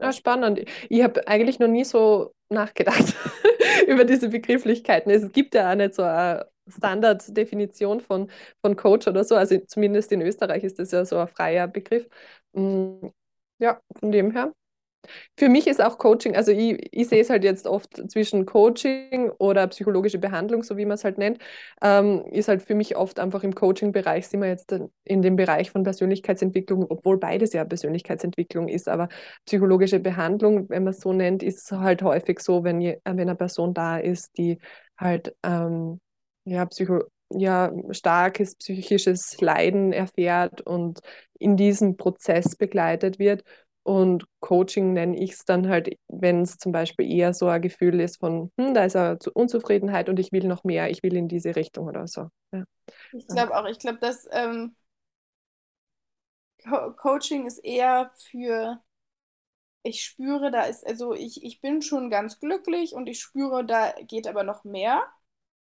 [0.00, 0.60] Ja, spannend.
[0.88, 3.14] Ich habe eigentlich noch nie so nachgedacht
[3.88, 5.10] über diese Begrifflichkeiten.
[5.10, 8.30] Es gibt ja auch nicht so eine Standarddefinition von,
[8.62, 9.34] von Coach oder so.
[9.34, 12.08] Also zumindest in Österreich ist das ja so ein freier Begriff.
[12.52, 13.08] Mm,
[13.58, 14.52] ja, von dem her.
[15.36, 19.30] Für mich ist auch Coaching, also ich, ich sehe es halt jetzt oft zwischen Coaching
[19.38, 21.38] oder psychologische Behandlung, so wie man es halt nennt,
[21.82, 24.74] ähm, ist halt für mich oft einfach im Coaching-Bereich, sind wir jetzt
[25.04, 29.08] in dem Bereich von Persönlichkeitsentwicklung, obwohl beides ja Persönlichkeitsentwicklung ist, aber
[29.46, 33.34] psychologische Behandlung, wenn man es so nennt, ist halt häufig so, wenn, je, wenn eine
[33.36, 34.58] Person da ist, die
[34.98, 36.00] halt ähm,
[36.44, 40.98] ja, Psycho ja, starkes psychisches Leiden erfährt und
[41.38, 43.44] in diesem Prozess begleitet wird
[43.82, 48.00] und Coaching nenne ich es dann halt, wenn es zum Beispiel eher so ein Gefühl
[48.00, 51.28] ist von, hm, da ist eine Unzufriedenheit und ich will noch mehr, ich will in
[51.28, 52.28] diese Richtung oder so.
[52.52, 52.64] Ja.
[53.12, 54.76] Ich glaube auch, ich glaube, dass ähm,
[56.62, 58.80] Co Coaching ist eher für,
[59.82, 63.92] ich spüre, da ist, also ich, ich bin schon ganz glücklich und ich spüre, da
[64.02, 65.06] geht aber noch mehr.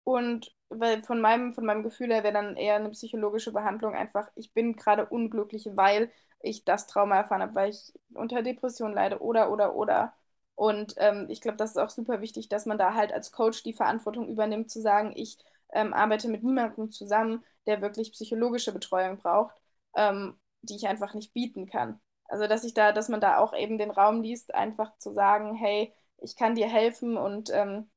[0.04, 4.28] Und weil von meinem, von meinem Gefühl her wäre dann eher eine psychologische Behandlung einfach,
[4.34, 6.12] ich bin gerade unglücklich, weil
[6.44, 10.14] ich das Trauma erfahren habe, weil ich unter Depression leide oder, oder, oder.
[10.54, 13.62] Und ähm, ich glaube, das ist auch super wichtig, dass man da halt als Coach
[13.62, 15.38] die Verantwortung übernimmt, zu sagen, ich
[15.72, 19.54] ähm, arbeite mit niemandem zusammen, der wirklich psychologische Betreuung braucht,
[19.96, 22.00] ähm, die ich einfach nicht bieten kann.
[22.28, 25.54] Also, dass ich da, dass man da auch eben den Raum liest, einfach zu sagen,
[25.54, 27.90] hey, ich kann dir helfen und ähm,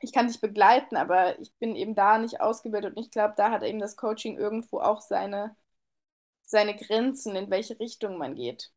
[0.00, 3.50] ich kann dich begleiten, aber ich bin eben da nicht ausgebildet und ich glaube, da
[3.50, 5.56] hat eben das Coaching irgendwo auch seine,
[6.50, 8.70] seine Grenzen, in welche Richtung man geht.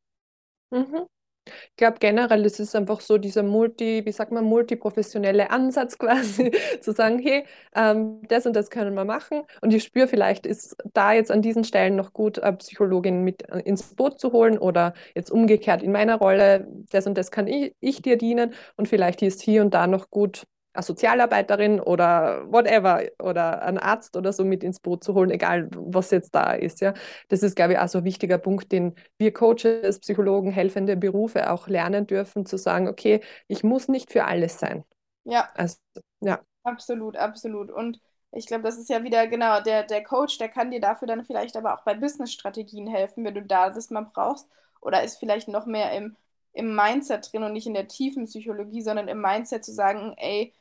[0.71, 1.07] Mhm.
[1.45, 6.51] Ich glaube generell, es ist einfach so dieser multi, wie sagt man, multiprofessionelle Ansatz quasi,
[6.79, 7.45] zu sagen, hey,
[7.75, 9.41] ähm, das und das können wir machen.
[9.61, 13.49] Und ich spüre, vielleicht ist da jetzt an diesen Stellen noch gut, eine Psychologin mit
[13.49, 17.47] äh, ins Boot zu holen oder jetzt umgekehrt in meiner Rolle, das und das kann
[17.47, 22.51] ich, ich dir dienen und vielleicht ist hier und da noch gut eine Sozialarbeiterin oder
[22.51, 26.53] whatever oder einen Arzt oder so mit ins Boot zu holen, egal was jetzt da
[26.53, 26.81] ist.
[26.81, 26.93] Ja.
[27.29, 31.51] Das ist, glaube ich, auch so ein wichtiger Punkt, den wir Coaches, Psychologen, helfende Berufe
[31.51, 34.83] auch lernen dürfen, zu sagen, okay, ich muss nicht für alles sein.
[35.25, 35.49] Ja.
[35.55, 35.77] Also,
[36.21, 36.41] ja.
[36.63, 37.71] Absolut, absolut.
[37.71, 37.99] Und
[38.31, 41.23] ich glaube, das ist ja wieder genau der, der Coach, der kann dir dafür dann
[41.23, 44.49] vielleicht aber auch bei Business-Strategien helfen, wenn du da das mal brauchst.
[44.81, 46.15] Oder ist vielleicht noch mehr im,
[46.51, 50.53] im Mindset drin und nicht in der tiefen Psychologie, sondern im Mindset zu sagen, ey,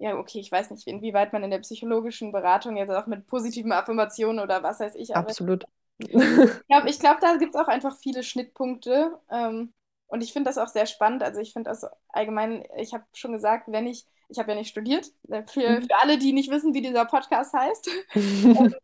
[0.00, 3.70] ja, okay, ich weiß nicht, inwieweit man in der psychologischen Beratung jetzt auch mit positiven
[3.70, 5.14] Affirmationen oder was weiß ich.
[5.14, 5.64] Absolut.
[5.98, 9.18] Ich glaube, ich glaub, da gibt es auch einfach viele Schnittpunkte.
[9.30, 9.74] Ähm,
[10.06, 11.22] und ich finde das auch sehr spannend.
[11.22, 14.70] Also ich finde das allgemein, ich habe schon gesagt, wenn ich, ich habe ja nicht
[14.70, 15.82] studiert, äh, für, mhm.
[15.82, 17.90] für alle, die nicht wissen, wie dieser Podcast heißt.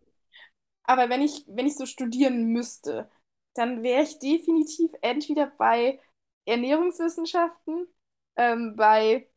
[0.84, 3.08] Aber wenn ich, wenn ich so studieren müsste,
[3.54, 5.98] dann wäre ich definitiv entweder bei
[6.44, 7.88] Ernährungswissenschaften,
[8.36, 9.30] ähm, bei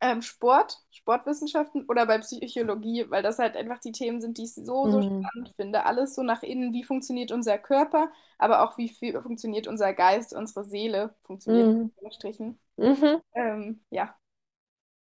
[0.00, 4.54] ähm, Sport, Sportwissenschaften oder bei Psychologie, weil das halt einfach die Themen sind, die ich
[4.54, 5.30] so, so Mhm.
[5.32, 5.84] spannend finde.
[5.86, 10.34] Alles so nach innen, wie funktioniert unser Körper, aber auch wie viel funktioniert unser Geist,
[10.34, 11.90] unsere Seele, funktioniert in Mhm.
[11.96, 12.60] Anführungsstrichen.
[12.78, 13.20] Mhm.
[13.34, 14.16] Ähm, ja,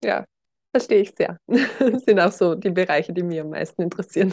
[0.02, 0.24] Ja,
[0.72, 1.38] verstehe ich sehr.
[1.78, 4.32] Das sind auch so die Bereiche, die mir am meisten interessieren.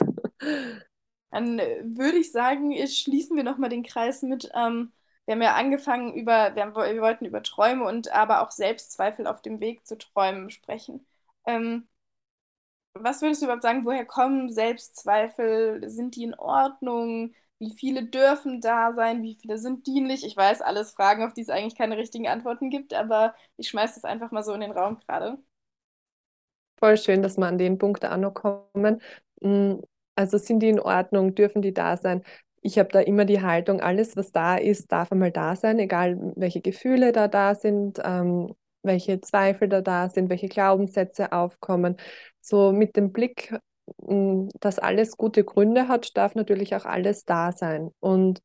[1.32, 4.50] dann äh, würde ich sagen, äh, schließen wir nochmal den Kreis mit.
[4.56, 4.92] Ähm,
[5.26, 9.28] wir haben ja angefangen über, wir, haben, wir wollten über Träume und aber auch Selbstzweifel
[9.28, 11.06] auf dem Weg zu Träumen sprechen.
[11.46, 11.88] Ähm,
[12.94, 15.90] Was würdest du überhaupt sagen, woher kommen Selbstzweifel?
[15.90, 17.34] Sind die in Ordnung?
[17.60, 19.24] Wie viele dürfen da sein?
[19.24, 20.26] Wie viele sind dienlich?
[20.26, 23.96] Ich weiß, alles Fragen, auf die es eigentlich keine richtigen Antworten gibt, aber ich schmeiße
[23.96, 25.38] das einfach mal so in den Raum gerade.
[26.80, 29.02] Voll schön, dass wir an den Punkt auch noch kommen.
[29.42, 29.76] Mm,
[30.16, 31.36] Also sind die in Ordnung?
[31.36, 32.24] Dürfen die da sein?
[32.62, 36.18] Ich habe da immer die Haltung, alles, was da ist, darf einmal da sein, egal
[36.36, 38.54] welche Gefühle da da sind, ähm,
[38.84, 41.98] welche Zweifel da da sind, welche Glaubenssätze aufkommen.
[42.40, 43.56] So mit dem Blick,
[43.98, 47.90] mm, dass alles gute Gründe hat, darf natürlich auch alles da sein.
[48.00, 48.42] Und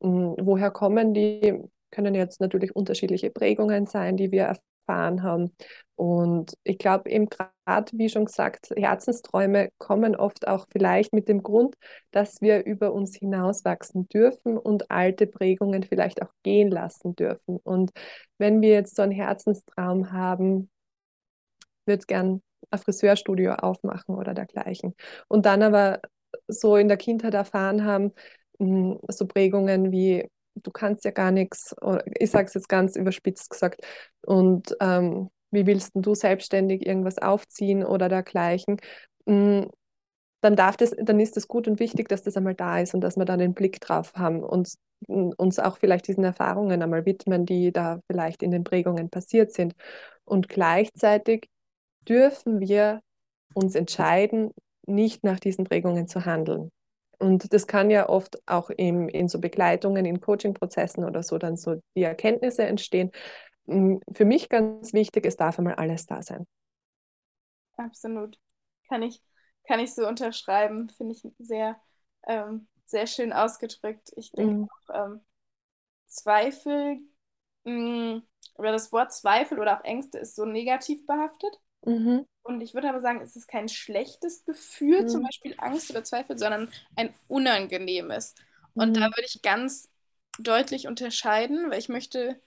[0.00, 1.58] mm, woher kommen die?
[1.92, 4.56] Können jetzt natürlich unterschiedliche Prägungen sein, die wir
[4.90, 5.54] erfahren haben.
[5.96, 11.42] Und ich glaube eben gerade, wie schon gesagt, Herzensträume kommen oft auch vielleicht mit dem
[11.42, 11.76] Grund,
[12.10, 17.58] dass wir über uns hinauswachsen dürfen und alte Prägungen vielleicht auch gehen lassen dürfen.
[17.62, 17.90] Und
[18.38, 20.70] wenn wir jetzt so einen Herzenstraum haben,
[21.86, 24.94] würde gern ein Friseurstudio aufmachen oder dergleichen.
[25.28, 26.00] Und dann aber
[26.48, 28.12] so in der Kindheit erfahren haben,
[28.58, 32.96] mh, so Prägungen wie, du kannst ja gar nichts, oder ich sage es jetzt ganz
[32.96, 33.82] überspitzt gesagt,
[34.26, 38.78] und ähm, wie willst du selbstständig irgendwas aufziehen oder dergleichen,
[39.26, 39.68] mh,
[40.42, 43.02] dann darf das, dann ist es gut und wichtig, dass das einmal da ist und
[43.02, 44.72] dass wir dann den Blick drauf haben und
[45.08, 49.52] mh, uns auch vielleicht diesen Erfahrungen einmal widmen, die da vielleicht in den Prägungen passiert
[49.52, 49.74] sind.
[50.24, 51.48] Und gleichzeitig
[52.08, 53.00] dürfen wir
[53.54, 54.52] uns entscheiden,
[54.86, 56.70] nicht nach diesen Prägungen zu handeln.
[57.20, 61.56] Und das kann ja oft auch im, in so Begleitungen, in Coaching-Prozessen oder so dann
[61.56, 63.12] so die Erkenntnisse entstehen.
[63.68, 66.46] Hm, für mich ganz wichtig, es darf einmal alles da sein.
[67.76, 68.38] Absolut.
[68.88, 69.22] Kann ich,
[69.66, 70.90] kann ich so unterschreiben.
[70.90, 71.80] Finde ich sehr,
[72.26, 74.10] ähm, sehr schön ausgedrückt.
[74.16, 74.68] Ich denke Mhm.
[74.88, 75.20] auch, ähm,
[76.06, 76.98] Zweifel,
[77.64, 78.22] mh,
[78.56, 81.60] oder das Wort Zweifel oder auch Ängste ist so negativ behaftet.
[81.86, 82.24] Mhm.
[82.42, 85.24] Und ich würde aber sagen, es ist kein schlechtes Gefühl, zum Mhm.
[85.24, 88.34] Beispiel Angst oder Zweifel, sondern ein unangenehmes.
[88.76, 89.14] Und da Mhm.
[89.16, 89.90] würde ich ganz
[90.38, 92.40] deutlich unterscheiden, weil ich möchte,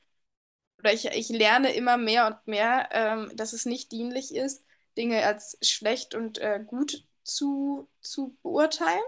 [0.79, 4.65] oder ich, ich lerne immer mehr und mehr, ähm, dass es nicht dienlich ist,
[4.97, 9.01] Dinge als schlecht und äh, gut zu, zu beurteilen.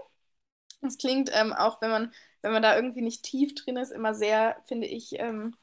[0.82, 4.14] Es klingt ähm, auch, wenn man, wenn man da irgendwie nicht tief drin ist, immer
[4.14, 5.56] sehr, finde ich, ähm,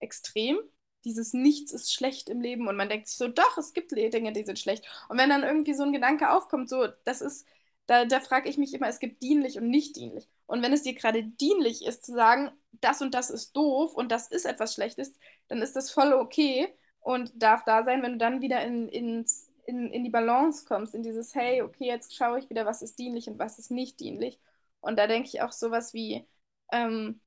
[0.00, 0.58] extrem.
[1.04, 4.32] Dieses Nichts ist schlecht im Leben und man denkt sich so, doch, es gibt Dinge,
[4.32, 4.86] die sind schlecht.
[5.08, 7.46] Und wenn dann irgendwie so ein Gedanke aufkommt, so, das ist,
[7.86, 10.28] da, da frage ich mich immer, es gibt dienlich und nicht dienlich.
[10.46, 12.50] Und wenn es dir gerade dienlich ist, zu sagen,
[12.80, 16.68] das und das ist doof und das ist etwas Schlechtes, dann ist das voll okay
[17.00, 20.94] und darf da sein, wenn du dann wieder in, ins, in, in die Balance kommst,
[20.94, 24.00] in dieses, hey, okay, jetzt schaue ich wieder, was ist dienlich und was ist nicht
[24.00, 24.40] dienlich.
[24.80, 26.26] Und da denke ich auch sowas wie,
[26.72, 27.20] ähm,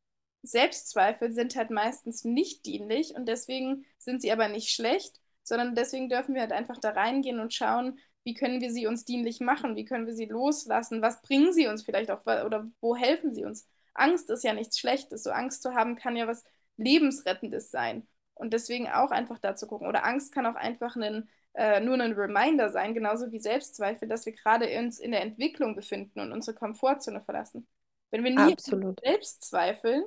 [0.51, 6.09] Selbstzweifel sind halt meistens nicht dienlich und deswegen sind sie aber nicht schlecht, sondern deswegen
[6.09, 9.75] dürfen wir halt einfach da reingehen und schauen, wie können wir sie uns dienlich machen,
[9.75, 13.45] wie können wir sie loslassen, was bringen sie uns vielleicht auch oder wo helfen sie
[13.45, 13.67] uns.
[13.93, 16.43] Angst ist ja nichts Schlechtes, so Angst zu haben kann ja was
[16.75, 19.87] Lebensrettendes sein und deswegen auch einfach da zu gucken.
[19.87, 24.25] Oder Angst kann auch einfach ein, äh, nur ein Reminder sein, genauso wie Selbstzweifel, dass
[24.25, 27.67] wir gerade uns in der Entwicklung befinden und unsere Komfortzone verlassen.
[28.11, 28.99] Wenn wir nie Absolut.
[29.03, 30.03] selbst zweifeln,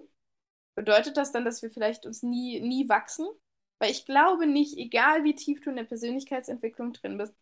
[0.81, 3.27] Bedeutet das dann, dass wir vielleicht uns nie, nie wachsen?
[3.79, 7.35] Weil ich glaube nicht, egal wie tief du in der Persönlichkeitsentwicklung drin bist,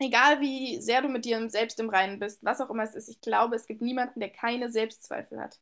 [0.00, 3.08] egal wie sehr du mit dir selbst im Reinen bist, was auch immer es ist,
[3.08, 5.60] ich glaube, es gibt niemanden, der keine Selbstzweifel hat.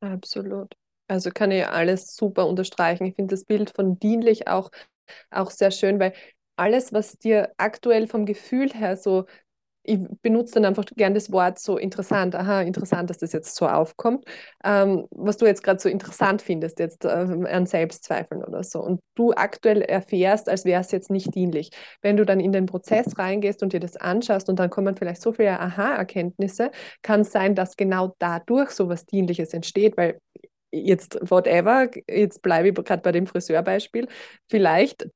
[0.00, 0.74] Absolut.
[1.08, 3.04] Also kann ich alles super unterstreichen.
[3.06, 4.70] Ich finde das Bild von dienlich auch,
[5.30, 6.14] auch sehr schön, weil
[6.56, 9.26] alles, was dir aktuell vom Gefühl her so
[9.84, 12.34] ich benutze dann einfach gern das Wort so interessant.
[12.34, 14.24] Aha, interessant, dass das jetzt so aufkommt.
[14.64, 18.80] Ähm, was du jetzt gerade so interessant findest, jetzt äh, an Selbstzweifeln oder so.
[18.80, 21.70] Und du aktuell erfährst, als wäre es jetzt nicht dienlich.
[22.00, 25.20] Wenn du dann in den Prozess reingehst und dir das anschaust und dann kommen vielleicht
[25.22, 26.70] so viele Aha-Erkenntnisse,
[27.02, 30.18] kann es sein, dass genau dadurch so was Dienliches entsteht, weil
[30.70, 34.08] jetzt whatever, jetzt bleibe ich gerade bei dem Friseurbeispiel,
[34.48, 35.08] vielleicht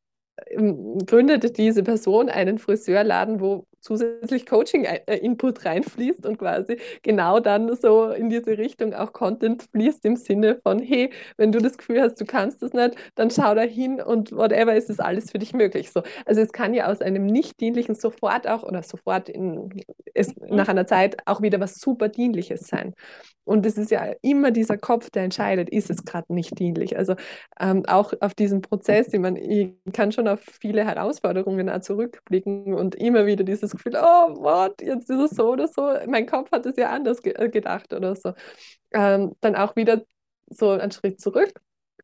[0.51, 8.11] ähm, gründet diese Person einen Friseurladen, wo zusätzlich Coaching-Input reinfließt und quasi genau dann so
[8.11, 12.21] in diese Richtung auch Content fließt im Sinne von, hey, wenn du das Gefühl hast,
[12.21, 15.53] du kannst das nicht, dann schau da hin und whatever, ist das alles für dich
[15.53, 15.93] möglich.
[15.93, 16.03] So.
[16.25, 19.71] Also es kann ja aus einem nicht dienlichen sofort auch oder sofort in,
[20.15, 20.57] es, Mhm.
[20.57, 22.93] nach einer Zeit auch wieder was super dienliches sein.
[23.45, 26.97] Und es ist ja immer dieser Kopf, der entscheidet, ist es gerade nicht dienlich.
[26.99, 27.15] Also
[27.61, 32.75] ähm, auch auf diesen Prozess, ich meine, ich kann schon auf viele Herausforderungen auch zurückblicken
[32.75, 35.93] und immer wieder dieses Gefühl, oh, what, jetzt ist es so oder so.
[36.07, 38.33] Mein Kopf hat es ja anders ge äh, gedacht oder so.
[38.93, 40.03] Ähm, dann auch wieder
[40.49, 41.53] so einen Schritt zurück.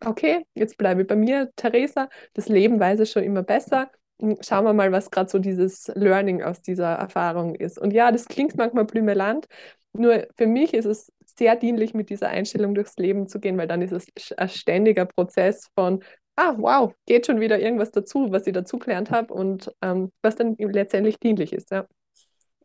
[0.04, 2.08] Okay, jetzt bleibe ich bei mir, Theresa.
[2.34, 3.90] Das Leben weiß es schon immer besser.
[4.20, 7.78] Hm, schauen wir mal, was gerade so dieses Learning aus dieser Erfahrung ist.
[7.78, 9.46] Und ja, das klingt manchmal blümeland,
[9.94, 13.68] nur für mich ist es sehr dienlich, mit dieser Einstellung durchs Leben zu gehen, weil
[13.68, 14.06] dann ist es
[14.36, 16.02] ein ständiger Prozess von,
[16.42, 20.56] ah, wow, geht schon wieder irgendwas dazu, was ich dazugelernt habe und ähm, was dann
[20.58, 21.70] letztendlich dienlich ist.
[21.70, 21.86] Ja.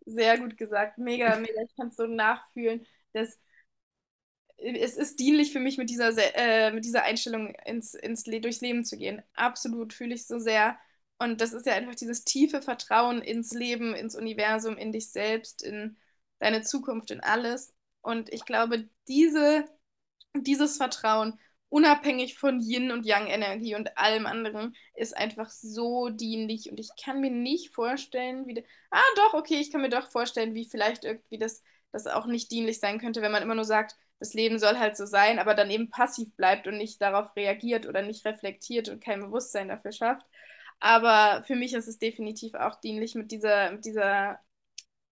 [0.05, 1.61] Sehr gut gesagt, mega, mega.
[1.63, 3.39] Ich kann es so nachfühlen, dass
[4.57, 8.83] es ist dienlich für mich, mit dieser, äh, mit dieser Einstellung ins, ins, durchs Leben
[8.83, 9.21] zu gehen.
[9.35, 10.77] Absolut, fühle ich so sehr.
[11.19, 15.61] Und das ist ja einfach dieses tiefe Vertrauen ins Leben, ins Universum, in dich selbst,
[15.61, 15.97] in
[16.39, 17.75] deine Zukunft, in alles.
[18.01, 19.65] Und ich glaube, diese,
[20.35, 21.39] dieses Vertrauen,
[21.69, 26.69] unabhängig von Yin und Yang-Energie und allem anderen, ist einfach so dienlich.
[26.71, 28.55] Und ich kann mir nicht vorstellen, wie.
[28.55, 32.25] De ah, doch, okay, ich kann mir doch vorstellen, wie vielleicht irgendwie das, das auch
[32.25, 35.39] nicht dienlich sein könnte, wenn man immer nur sagt, das Leben soll halt so sein,
[35.39, 39.67] aber dann eben passiv bleibt und nicht darauf reagiert oder nicht reflektiert und kein Bewusstsein
[39.67, 40.25] dafür schafft.
[40.79, 44.39] Aber für mich ist es definitiv auch dienlich, mit dieser, mit dieser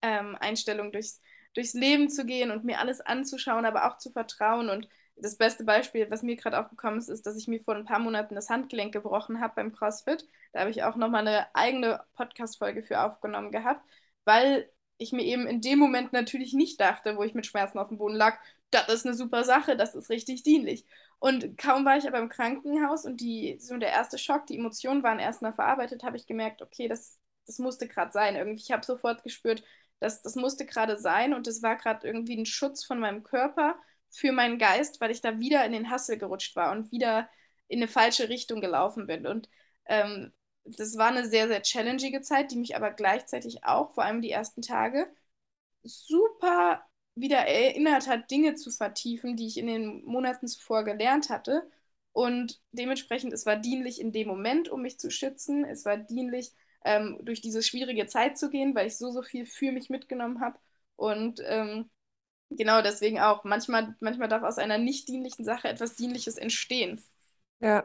[0.02, 1.20] ähm, Einstellung durchs,
[1.54, 4.70] durchs Leben zu gehen und mir alles anzuschauen, aber auch zu vertrauen.
[4.70, 7.74] Und das beste Beispiel, was mir gerade auch gekommen ist, ist, dass ich mir vor
[7.74, 10.26] ein paar Monaten das Handgelenk gebrochen habe beim CrossFit.
[10.52, 13.82] Da habe ich auch nochmal eine eigene Podcast-Folge für aufgenommen gehabt,
[14.24, 17.88] weil ich mir eben in dem Moment natürlich nicht dachte, wo ich mit Schmerzen auf
[17.88, 18.38] dem Boden lag,
[18.70, 20.86] das ist eine super Sache, das ist richtig dienlich.
[21.18, 25.02] Und kaum war ich aber im Krankenhaus und die, so der erste Schock, die Emotionen
[25.02, 28.36] waren erst mal verarbeitet, habe ich gemerkt, okay, das, das musste gerade sein.
[28.36, 29.62] Irgendwie, ich habe sofort gespürt,
[30.00, 33.76] Das, das musste gerade sein und das war gerade irgendwie ein Schutz von meinem Körper
[34.16, 37.28] für meinen Geist, weil ich da wieder in den Hassel gerutscht war und wieder
[37.68, 39.26] in eine falsche Richtung gelaufen bin.
[39.26, 39.48] Und
[39.86, 40.32] ähm,
[40.64, 44.30] das war eine sehr, sehr challengige Zeit, die mich aber gleichzeitig auch, vor allem die
[44.30, 45.06] ersten Tage,
[45.82, 46.82] super
[47.14, 51.68] wieder erinnert hat, Dinge zu vertiefen, die ich in den Monaten zuvor gelernt hatte.
[52.12, 55.64] Und dementsprechend, es war dienlich in dem Moment, um mich zu schützen.
[55.64, 56.52] Es war dienlich,
[56.84, 60.40] ähm, durch diese schwierige Zeit zu gehen, weil ich so, so viel für mich mitgenommen
[60.40, 60.58] habe.
[60.96, 61.90] Und ähm,
[62.50, 67.02] genau deswegen auch, manchmal, manchmal darf aus einer nicht dienlichen Sache etwas Dienliches entstehen.
[67.60, 67.84] Ja,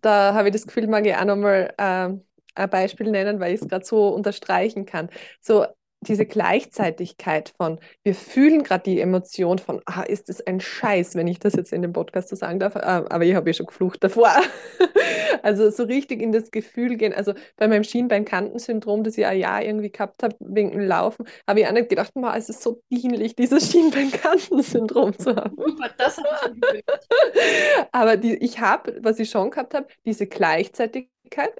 [0.00, 2.08] da habe ich das Gefühl, mag ich auch nochmal äh,
[2.54, 5.10] ein Beispiel nennen, weil ich es gerade so unterstreichen kann.
[5.40, 5.66] So
[6.02, 11.26] diese Gleichzeitigkeit von, wir fühlen gerade die Emotion von, ah, ist das ein Scheiß, wenn
[11.26, 13.66] ich das jetzt in dem Podcast so sagen darf, ah, aber ich habe ja schon
[13.66, 14.32] geflucht davor.
[15.42, 17.12] also so richtig in das Gefühl gehen.
[17.12, 21.60] Also bei meinem Schienbeinkantensyndrom, das ich ein Jahr irgendwie gehabt habe wegen dem Laufen, habe
[21.60, 25.54] ich auch nicht gedacht, es ist so dienlich, dieses Schienbeinkantensyndrom zu haben.
[25.56, 26.84] Super, das habe ich
[27.92, 31.52] Aber die, ich habe, was ich schon gehabt habe, diese Gleichzeitigkeit,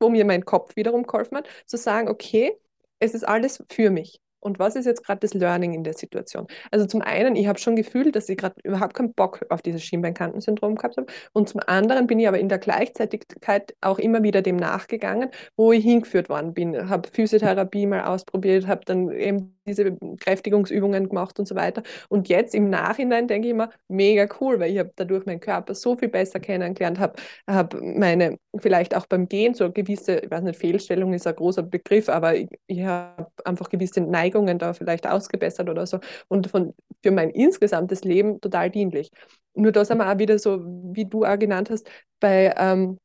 [0.00, 2.58] wo mir mein Kopf wiederum geholfen hat, zu sagen, okay,
[2.98, 4.20] es ist alles für mich.
[4.44, 6.46] Und was ist jetzt gerade das Learning in der Situation?
[6.70, 9.82] Also zum einen, ich habe schon gefühlt, dass ich gerade überhaupt keinen Bock auf dieses
[9.82, 11.06] Schienbeinkantensyndrom gehabt habe.
[11.32, 15.72] Und zum anderen bin ich aber in der Gleichzeitigkeit auch immer wieder dem nachgegangen, wo
[15.72, 16.90] ich hingeführt worden bin.
[16.90, 21.82] Habe Physiotherapie mal ausprobiert, habe dann eben diese Kräftigungsübungen gemacht und so weiter.
[22.08, 25.74] Und jetzt im Nachhinein denke ich immer, mega cool, weil ich habe dadurch meinen Körper
[25.74, 27.14] so viel besser kennengelernt, habe
[27.48, 31.62] hab meine, vielleicht auch beim Gehen so gewisse, ich weiß nicht, Fehlstellung ist ein großer
[31.62, 35.98] Begriff, aber ich, ich habe einfach gewisse Neigungen da vielleicht ausgebessert oder so.
[36.28, 39.10] Und von, für mein insgesamtes Leben total dienlich.
[39.54, 40.60] Nur da sind wir auch wieder so,
[40.92, 41.88] wie du auch genannt hast,
[42.20, 42.98] bei ähm,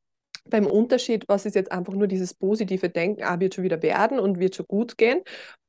[0.46, 4.18] beim Unterschied, was ist jetzt einfach nur dieses positive Denken, ah, wird schon wieder werden
[4.18, 5.22] und wird schon gut gehen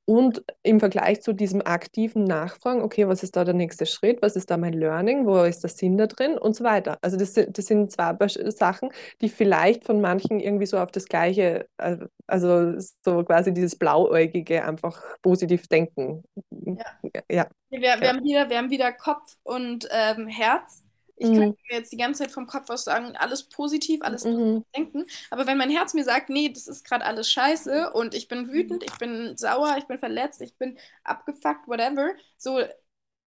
[0.06, 4.36] und im Vergleich zu diesem aktiven Nachfragen, okay, was ist da der nächste Schritt, was
[4.36, 6.98] ist da mein Learning, wo ist der Sinn da drin und so weiter.
[7.02, 8.16] Also das, das sind zwei
[8.52, 8.92] Sachen,
[9.22, 11.98] die vielleicht von manchen irgendwie so auf das Gleiche, äh,
[12.28, 16.24] also so quasi dieses Blauäugige einfach positiv denken.
[16.50, 16.86] Ja.
[17.30, 17.48] ja.
[17.70, 18.02] Wir, wir, ja.
[18.02, 20.84] Haben, wieder, wir haben wieder Kopf und ähm, Herz
[21.22, 21.40] ich mhm.
[21.40, 24.66] kann jetzt die ganze Zeit vom Kopf aus sagen, alles positiv, alles mhm.
[24.76, 25.06] denken.
[25.30, 28.52] Aber wenn mein Herz mir sagt, nee, das ist gerade alles scheiße und ich bin
[28.52, 32.60] wütend, ich bin sauer, ich bin verletzt, ich bin abgefuckt, whatever, so,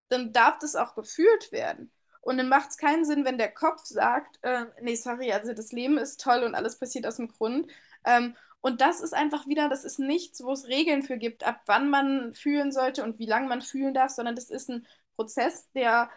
[0.09, 1.89] dann darf das auch gefühlt werden.
[2.19, 5.71] Und dann macht es keinen Sinn, wenn der Kopf sagt, äh, nee, sorry, also das
[5.71, 7.71] Leben ist toll und alles passiert aus dem Grund.
[8.03, 11.61] Ähm, und das ist einfach wieder, das ist nichts, wo es Regeln für gibt, ab
[11.67, 14.85] wann man fühlen sollte und wie lange man fühlen darf, sondern das ist ein
[15.15, 16.09] Prozess, der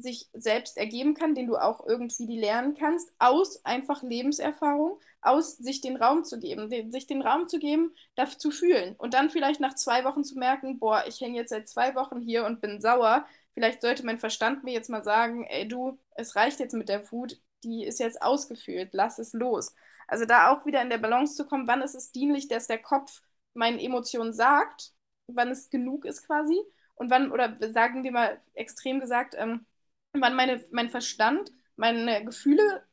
[0.00, 5.80] sich selbst ergeben kann, den du auch irgendwie lernen kannst, aus einfach Lebenserfahrung, aus sich
[5.80, 9.30] den Raum zu geben, den, sich den Raum zu geben, das zu fühlen und dann
[9.30, 12.60] vielleicht nach zwei Wochen zu merken, boah, ich hänge jetzt seit zwei Wochen hier und
[12.60, 13.26] bin sauer.
[13.52, 17.10] Vielleicht sollte mein Verstand mir jetzt mal sagen, ey du, es reicht jetzt mit der
[17.12, 19.74] Wut, die ist jetzt ausgefühlt, lass es los.
[20.06, 22.78] Also da auch wieder in der Balance zu kommen, wann ist es dienlich, dass der
[22.78, 23.22] Kopf
[23.54, 24.92] meinen Emotionen sagt,
[25.28, 26.58] wann es genug ist quasi
[26.94, 29.66] und wann, oder sagen wir mal extrem gesagt, ähm,
[30.12, 32.84] wann meine, mein Verstand meine Gefühle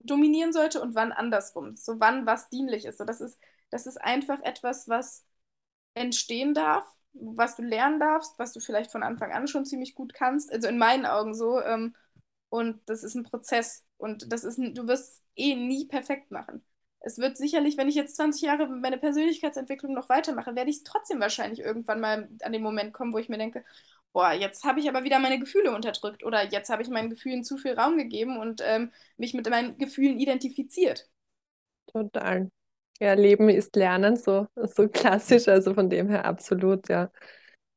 [0.00, 1.76] dominieren sollte und wann andersrum.
[1.76, 2.98] So wann was dienlich ist.
[2.98, 3.40] So, das ist,
[3.70, 5.24] das ist einfach etwas, was
[5.94, 10.14] entstehen darf, was du lernen darfst, was du vielleicht von Anfang an schon ziemlich gut
[10.14, 10.52] kannst.
[10.52, 11.60] Also in meinen Augen so.
[11.60, 11.94] Ähm,
[12.48, 13.84] und das ist ein Prozess.
[13.98, 16.64] Und das ist, du wirst eh nie perfekt machen.
[17.00, 21.20] Es wird sicherlich, wenn ich jetzt 20 Jahre meine Persönlichkeitsentwicklung noch weitermache, werde ich trotzdem
[21.20, 23.64] wahrscheinlich irgendwann mal an den Moment kommen, wo ich mir denke,
[24.16, 27.44] boah, jetzt habe ich aber wieder meine Gefühle unterdrückt oder jetzt habe ich meinen Gefühlen
[27.44, 31.06] zu viel Raum gegeben und ähm, mich mit meinen Gefühlen identifiziert.
[31.92, 32.50] Total.
[32.98, 37.10] Ja, Leben ist Lernen, so, so klassisch, also von dem her absolut, ja.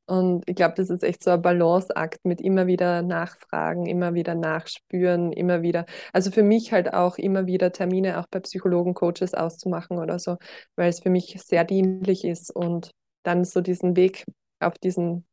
[0.05, 4.33] Und ich glaube, das ist echt so ein Balanceakt mit immer wieder nachfragen, immer wieder
[4.33, 9.33] nachspüren, immer wieder, also für mich halt auch immer wieder Termine auch bei Psychologen, Coaches
[9.33, 10.37] auszumachen oder so,
[10.77, 12.91] weil es für mich sehr dienlich ist und
[13.23, 14.23] dann so diesen Weg
[14.61, 15.25] auf diesen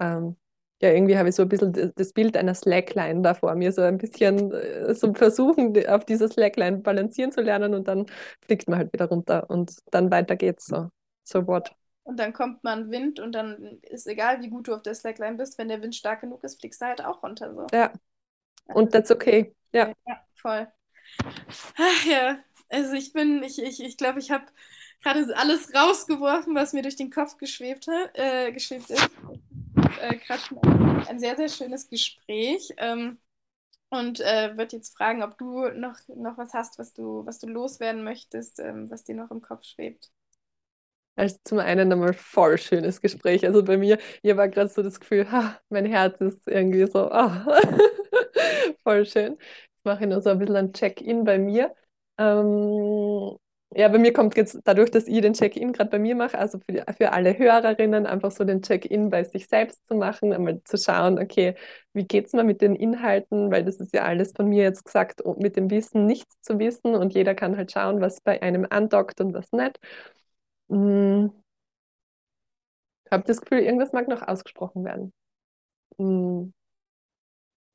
[0.00, 0.36] ähm,
[0.82, 3.80] ja, irgendwie habe ich so ein bisschen das Bild einer Slackline da vor mir, so
[3.82, 8.06] ein bisschen äh, so versuchen, auf dieser Slackline balancieren zu lernen und dann
[8.42, 10.90] fliegt man halt wieder runter und dann weiter geht's so.
[11.24, 11.74] So what?
[12.04, 15.36] Und dann kommt man Wind und dann ist egal, wie gut du auf der Slackline
[15.36, 17.54] bist, wenn der Wind stark genug ist, fliegst du halt auch runter.
[17.54, 17.66] So.
[17.72, 17.92] Ja.
[18.66, 19.54] Und that's okay.
[19.72, 19.92] Ja.
[20.06, 20.68] Ja, voll.
[21.78, 24.44] Ach, ja, also ich bin, ich glaube, ich, ich, glaub, ich habe
[25.02, 29.10] gerade alles rausgeworfen, was mir durch den Kopf geschwebt, äh, geschwebt ist
[30.00, 30.42] äh, gerade
[31.08, 32.72] ein sehr, sehr schönes Gespräch.
[32.78, 33.18] Ähm,
[33.90, 37.46] und äh, würde jetzt fragen, ob du noch, noch was hast, was du, was du
[37.48, 40.10] loswerden möchtest, ähm, was dir noch im Kopf schwebt.
[41.16, 43.46] Also zum einen einmal voll schönes Gespräch.
[43.46, 47.10] Also bei mir, hier war gerade so das Gefühl, ha, mein Herz ist irgendwie so,
[47.10, 47.46] ah,
[48.82, 49.32] voll schön.
[49.38, 51.74] Jetzt mache ich noch so ein bisschen ein Check-in bei mir.
[52.18, 53.36] Ähm,
[53.76, 56.58] ja, bei mir kommt jetzt dadurch, dass ich den Check-in gerade bei mir mache, also
[56.60, 60.78] für, für alle Hörerinnen, einfach so den Check-in bei sich selbst zu machen, einmal zu
[60.78, 61.54] schauen, okay,
[61.92, 64.84] wie geht es mir mit den Inhalten, weil das ist ja alles von mir jetzt
[64.84, 68.66] gesagt, mit dem Wissen nichts zu wissen und jeder kann halt schauen, was bei einem
[68.70, 69.78] andockt und was nicht.
[70.70, 71.32] Hm.
[73.04, 75.12] Ich habe das Gefühl, irgendwas mag noch ausgesprochen werden.
[75.98, 76.54] Hm.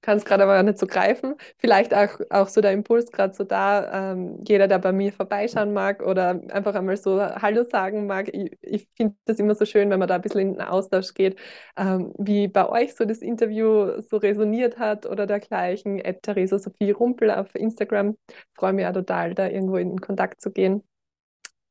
[0.01, 1.35] Kann es gerade aber nicht so greifen.
[1.59, 5.73] Vielleicht auch, auch so der Impuls gerade so da, ähm, jeder, der bei mir vorbeischauen
[5.73, 8.29] mag oder einfach einmal so Hallo sagen mag.
[8.33, 11.13] Ich, ich finde das immer so schön, wenn man da ein bisschen in den Austausch
[11.13, 11.39] geht,
[11.77, 15.99] ähm, wie bei euch so das Interview so resoniert hat oder dergleichen.
[15.99, 18.17] Ed Theresa Sophie Rumpel auf Instagram.
[18.55, 20.83] Freue mich auch total, da irgendwo in Kontakt zu gehen.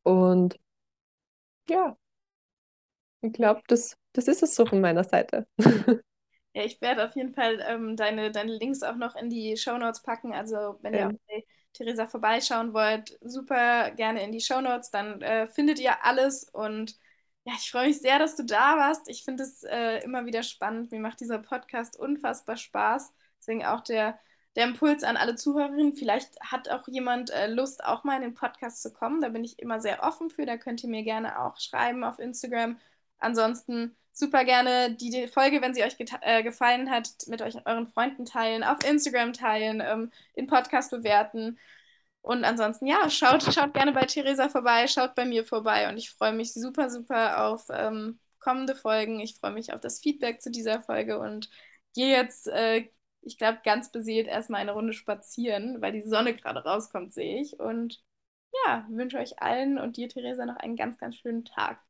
[0.05, 0.59] Und
[1.69, 1.97] ja,
[3.23, 5.47] ich glaube, das, das ist es so von meiner Seite.
[6.61, 10.03] Ja, ich werde auf jeden Fall ähm, deine, deine Links auch noch in die Shownotes
[10.03, 10.33] packen.
[10.35, 14.91] Also, wenn ihr Ja, auch bei Theresa vorbeischauen wollt, super gerne in die Shownotes.
[14.91, 16.45] Dann äh, findet ihr alles.
[16.45, 16.99] Und
[17.45, 19.09] ja, ich freue mich sehr, dass du da warst.
[19.09, 20.91] Ich finde es äh, immer wieder spannend.
[20.93, 23.15] Mir macht dieser Podcast unfassbar Spaß.
[23.39, 24.19] Deswegen auch der,
[24.57, 25.95] der Impuls an alle Zuhörerinnen.
[25.95, 29.21] Vielleicht hat auch jemand äh, Lust, auch mal in den Podcast zu kommen.
[29.23, 30.47] Da bin ich immer sehr offen für.
[30.47, 32.79] Da könnt ihr mir gerne auch schreiben auf Instagram.
[33.19, 38.25] Ansonsten super gerne die, Folge, wenn sie euch äh, gefallen hat, mit euch euren Freunden
[38.25, 41.59] teilen, auf Instagram teilen, ähm, den Podcast bewerten.
[42.23, 46.11] Und ansonsten, ja, schaut, schaut gerne bei Theresa vorbei, schaut bei mir vorbei und ich
[46.11, 49.21] freue mich super, super auf ähm, kommende Folgen.
[49.21, 51.51] Ich freue mich auf das Feedback zu dieser Folge und
[51.95, 52.89] gehe jetzt, äh,
[53.23, 57.59] ich glaube, ganz beseelt erstmal eine Runde spazieren, weil die Sonne gerade rauskommt, sehe ich.
[57.61, 58.03] Und
[58.67, 61.81] ja, wünsche euch allen und dir, Theresa, noch einen ganz, ganz schönen Tag.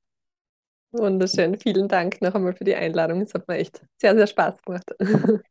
[0.92, 1.58] Wunderschön.
[1.60, 3.20] Vielen Dank noch einmal für die Einladung.
[3.22, 4.90] Es hat mir echt sehr, sehr Spaß gemacht.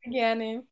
[0.03, 0.65] Gerne.